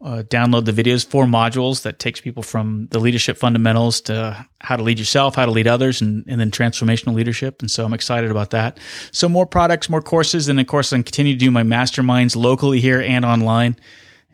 uh, 0.02 0.24
download 0.24 0.66
the 0.66 0.72
videos, 0.72 1.06
four 1.06 1.26
modules 1.26 1.82
that 1.82 2.00
takes 2.00 2.22
people 2.22 2.44
from 2.44 2.88
the 2.92 3.00
leadership 3.00 3.38
fundamentals 3.38 4.00
to 4.02 4.46
how 4.62 4.76
to 4.76 4.84
lead 4.84 5.00
yourself, 5.00 5.36
how 5.36 5.46
to 5.46 5.52
lead 5.52 5.68
others, 5.68 6.02
and, 6.02 6.24
and 6.28 6.40
then 6.40 6.52
transformational 6.52 7.16
leadership. 7.16 7.62
And 7.62 7.72
so 7.72 7.86
I'm 7.86 7.94
excited 7.94 8.32
about 8.32 8.52
that. 8.52 8.80
So 9.12 9.28
more 9.28 9.46
products, 9.46 9.90
more 9.90 10.02
courses, 10.02 10.48
and 10.48 10.60
of 10.60 10.68
course 10.68 10.94
I 10.94 10.98
continue 10.98 11.34
to 11.34 11.40
do 11.40 11.52
my 11.52 11.64
masterminds 11.64 12.36
locally 12.36 12.80
here 12.80 13.02
and 13.02 13.26
online 13.26 13.78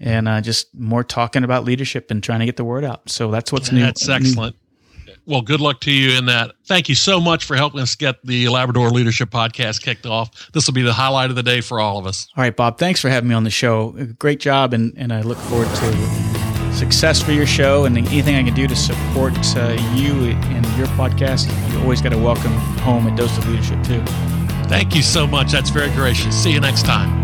and 0.02 0.28
uh, 0.28 0.42
just 0.42 0.74
more 0.74 1.04
talking 1.04 1.44
about 1.44 1.64
leadership 1.64 2.12
and 2.12 2.22
trying 2.22 2.40
to 2.40 2.46
get 2.46 2.58
the 2.58 2.66
word 2.66 2.84
out. 2.84 3.10
So 3.10 3.32
that's 3.32 3.52
what's 3.54 3.72
new. 3.72 3.82
That's 3.82 4.10
excellent. 4.10 4.56
Well, 5.28 5.44
good 5.44 5.62
luck 5.62 5.80
to 5.82 5.92
you 5.92 6.18
in 6.18 6.26
that. 6.26 6.56
Thank 6.66 6.90
you 6.90 6.96
so 6.96 7.22
much 7.22 7.46
for 7.46 7.56
helping 7.56 7.80
us 7.80 7.94
get 7.96 8.26
the 8.26 8.50
Labrador 8.50 8.90
Leadership 8.90 9.30
Podcast 9.30 9.84
kicked 9.84 10.08
off. 10.08 10.52
This 10.52 10.66
will 10.66 10.74
be 10.74 10.82
the 10.82 10.94
highlight 10.94 11.30
of 11.30 11.36
the 11.36 11.44
day 11.44 11.62
for 11.62 11.80
all 11.80 12.00
of 12.00 12.08
us. 12.08 12.28
All 12.36 12.42
right, 12.42 12.56
Bob. 12.56 12.80
Thanks 12.80 13.00
for 13.00 13.08
having 13.08 13.30
me 13.30 13.36
on 13.36 13.44
the 13.44 13.52
show. 13.52 13.92
Great 14.18 14.40
job, 14.40 14.74
and, 14.74 14.94
and 14.98 15.14
I 15.14 15.22
look 15.22 15.38
forward 15.38 15.68
to 15.68 16.74
success 16.74 17.22
for 17.22 17.34
your 17.34 17.46
show 17.46 17.86
and 17.86 17.96
anything 17.96 18.36
I 18.36 18.44
can 18.44 18.56
do 18.56 18.68
to 18.68 18.76
support 18.76 19.34
uh, 19.56 19.78
you 19.94 20.32
and 20.32 20.66
your 20.76 20.88
podcast. 20.98 21.48
You 21.72 21.80
always 21.82 22.02
got 22.02 22.10
to 22.10 22.18
welcome 22.18 22.54
home 22.80 23.08
at 23.08 23.16
Dose 23.16 23.38
of 23.38 23.48
Leadership 23.48 23.84
too. 23.84 24.02
Thank 24.68 24.96
you 24.96 25.04
so 25.04 25.28
much. 25.28 25.52
That's 25.52 25.70
very 25.70 25.92
gracious. 25.92 26.36
See 26.42 26.52
you 26.52 26.60
next 26.60 26.86
time. 26.86 27.21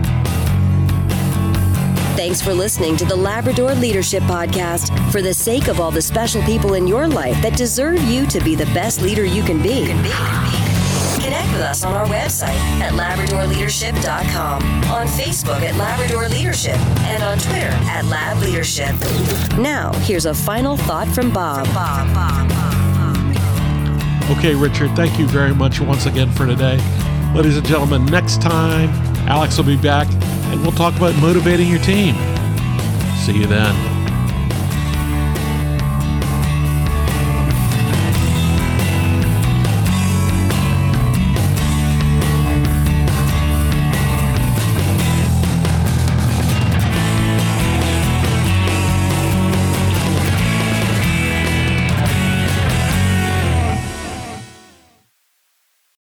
Thanks 2.17 2.41
for 2.41 2.51
listening 2.51 2.97
to 2.97 3.05
the 3.05 3.15
Labrador 3.15 3.75
Leadership 3.75 4.23
Podcast. 4.23 4.89
For 5.11 5.21
the 5.21 5.35
sake 5.35 5.67
of 5.67 5.79
all 5.79 5.91
the 5.91 6.01
special 6.01 6.41
people 6.41 6.73
in 6.73 6.87
your 6.87 7.07
life 7.07 7.39
that 7.43 7.55
deserve 7.55 8.01
you 8.01 8.25
to 8.25 8.39
be 8.39 8.55
the 8.55 8.65
best 8.73 9.03
leader 9.03 9.23
you 9.23 9.43
can 9.43 9.61
be, 9.61 9.85
connect 11.21 11.51
with 11.51 11.61
us 11.61 11.85
on 11.85 11.93
our 11.93 12.07
website 12.07 12.57
at 12.81 12.93
labradorleadership.com, 12.93 14.63
on 14.85 15.05
Facebook 15.05 15.61
at 15.61 15.75
Labrador 15.75 16.27
Leadership, 16.27 16.77
and 17.01 17.21
on 17.21 17.37
Twitter 17.37 17.69
at 17.85 18.03
Lab 18.05 18.41
Leadership. 18.41 18.95
Now, 19.59 19.93
here's 19.99 20.25
a 20.25 20.33
final 20.33 20.75
thought 20.75 21.07
from 21.09 21.31
Bob. 21.31 21.67
Okay, 24.35 24.55
Richard, 24.55 24.95
thank 24.95 25.19
you 25.19 25.27
very 25.27 25.53
much 25.53 25.79
once 25.79 26.07
again 26.07 26.31
for 26.31 26.47
today. 26.47 26.79
Ladies 27.35 27.57
and 27.57 27.67
gentlemen, 27.67 28.07
next 28.07 28.41
time, 28.41 28.89
Alex 29.29 29.55
will 29.55 29.65
be 29.65 29.77
back 29.77 30.07
and 30.51 30.61
we'll 30.61 30.71
talk 30.71 30.95
about 30.95 31.15
motivating 31.15 31.67
your 31.67 31.81
team. 31.81 32.15
See 33.25 33.37
you 33.37 33.47
then. 33.47 33.96